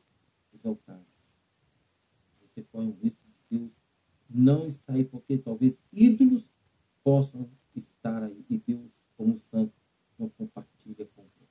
os 0.53 0.67
altares, 0.67 1.07
você 2.43 2.63
corre 2.65 2.89
um 2.89 2.99
risco 3.01 3.25
de 3.51 3.59
Deus 3.59 3.73
não 4.29 4.67
está 4.67 4.93
aí 4.93 5.05
porque 5.05 5.39
talvez 5.39 5.79
ídolos 5.93 6.45
possam 7.03 7.49
estar 7.75 8.23
aí 8.23 8.45
e 8.51 8.59
Deus, 8.59 8.91
como 9.17 9.41
santo, 9.51 9.73
não 10.19 10.29
compartilha 10.29 11.07
com 11.15 11.23
você. 11.23 11.47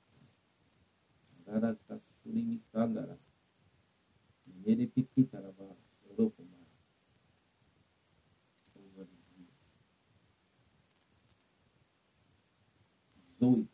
Zoe, 13.38 13.68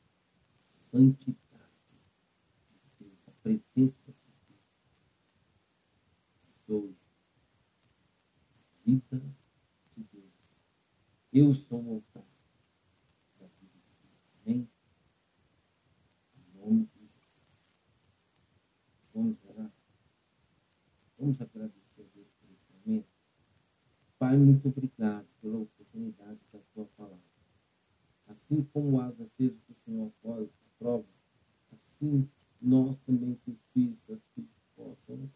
santidade, 0.70 1.38
a 3.26 3.30
presença 3.42 4.12
de 4.12 4.32
Deus. 4.48 4.60
Zoe, 6.66 6.96
vida 8.84 9.22
de 9.96 10.04
Deus. 10.12 10.32
Eu 11.32 11.54
sou 11.54 11.80
o 11.80 11.94
altar 11.94 12.26
da 13.38 13.46
vida 13.46 13.78
de 13.78 13.94
Deus. 14.02 14.20
Amém? 14.44 14.68
Em 16.36 16.58
nome 16.58 16.86
de 16.86 17.00
Jesus. 17.00 17.22
Vamos 19.14 19.38
orar. 19.44 19.72
Vamos 21.22 21.40
agradecer 21.40 22.00
a 22.00 22.16
Deus 22.16 22.26
por 22.40 22.50
esse 22.50 22.84
momento. 22.84 23.06
Pai, 24.18 24.36
muito 24.36 24.66
obrigado 24.66 25.24
pela 25.40 25.58
oportunidade 25.58 26.40
da 26.52 26.58
tua 26.74 26.84
palavra. 26.96 27.22
Assim 28.26 28.64
como 28.72 29.00
Asa 29.00 29.30
fez 29.36 29.52
o 29.52 29.60
que 29.60 29.70
o 29.70 29.76
Senhor 29.84 30.12
aprova, 30.74 31.06
assim 31.70 32.28
nós 32.60 32.98
também, 33.06 33.36
que 33.36 33.52
os 33.52 33.58
filhos, 33.72 34.00
as 34.10 34.20
filhas 34.34 34.50
possam 34.74 35.30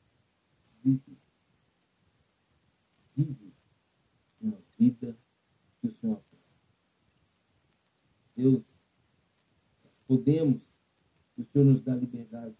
viver 0.82 1.16
vive 3.14 3.54
uma 4.40 4.58
vida 4.76 5.16
que 5.80 5.86
o 5.86 5.92
Senhor 5.92 6.14
aprova. 6.14 6.42
Deus, 8.34 8.64
podemos, 10.08 10.60
o 11.38 11.44
Senhor 11.44 11.64
nos 11.64 11.80
dá 11.80 11.94
liberdade 11.94 12.56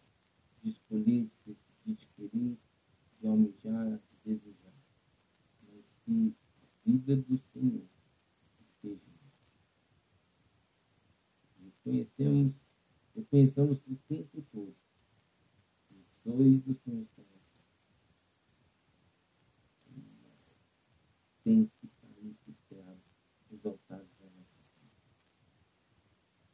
de 0.63 0.71
escolher, 0.71 1.29
de 1.45 1.57
decidir, 1.85 1.95
de 1.97 2.07
querer, 2.15 2.66
almejar, 3.29 3.99
de 4.25 4.35
desejar. 4.35 4.73
Mas 5.69 5.85
que 6.05 6.35
a 6.63 6.91
vida 6.91 7.17
do 7.17 7.39
Senhor 7.39 7.87
esteja 8.61 9.03
em 9.05 9.17
nós. 11.63 11.77
Conhecemos, 11.83 12.55
reconheçamos 13.15 13.79
o 13.87 13.97
tempo 14.09 14.43
todo. 14.53 14.77
O 15.91 16.05
sonho 16.23 16.61
do 16.61 16.75
Senhor 16.75 17.03
está 17.03 17.23
tem 21.47 21.71
que 21.81 21.87
cair 22.01 22.37
de 22.45 22.53
terra 22.69 22.99
os 23.53 23.65
altares 23.65 24.09
da 24.19 24.25
nossa 24.31 24.59
vida. 24.75 24.91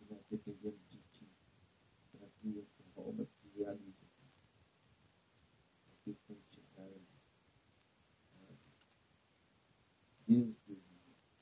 E 0.00 0.04
nós 0.04 0.22
dependemos 0.30 0.86
de 0.90 0.98
Ti 1.12 1.26
para 2.12 2.28
que 2.28 2.58
essa 2.58 3.00
obra 3.00 3.24
se 3.24 3.48
realize. 3.56 3.96
Para 5.82 5.96
que 6.04 6.12
possamos 6.12 6.44
chegar 6.50 6.84
ali. 6.84 7.06
Deus, 10.26 10.56
Deus, 10.66 10.82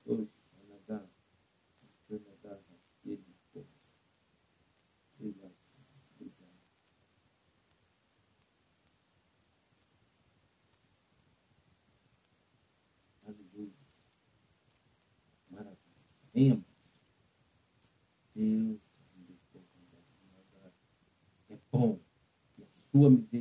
hoje, 0.04 0.30
Anadá, 0.60 1.10
Anadá, 2.08 2.60
ele 3.04 3.34
Obrigado. 5.18 5.54
Obrigado. 6.14 6.60
Aleluia. 13.30 13.72
Maravilha. 15.50 15.78
Amém, 16.34 16.64
Deus 18.34 18.80
é 21.48 21.58
bom 21.72 21.98
e 22.56 22.62
a 22.62 22.66
sua 22.66 23.10
misericórdia 23.10 23.39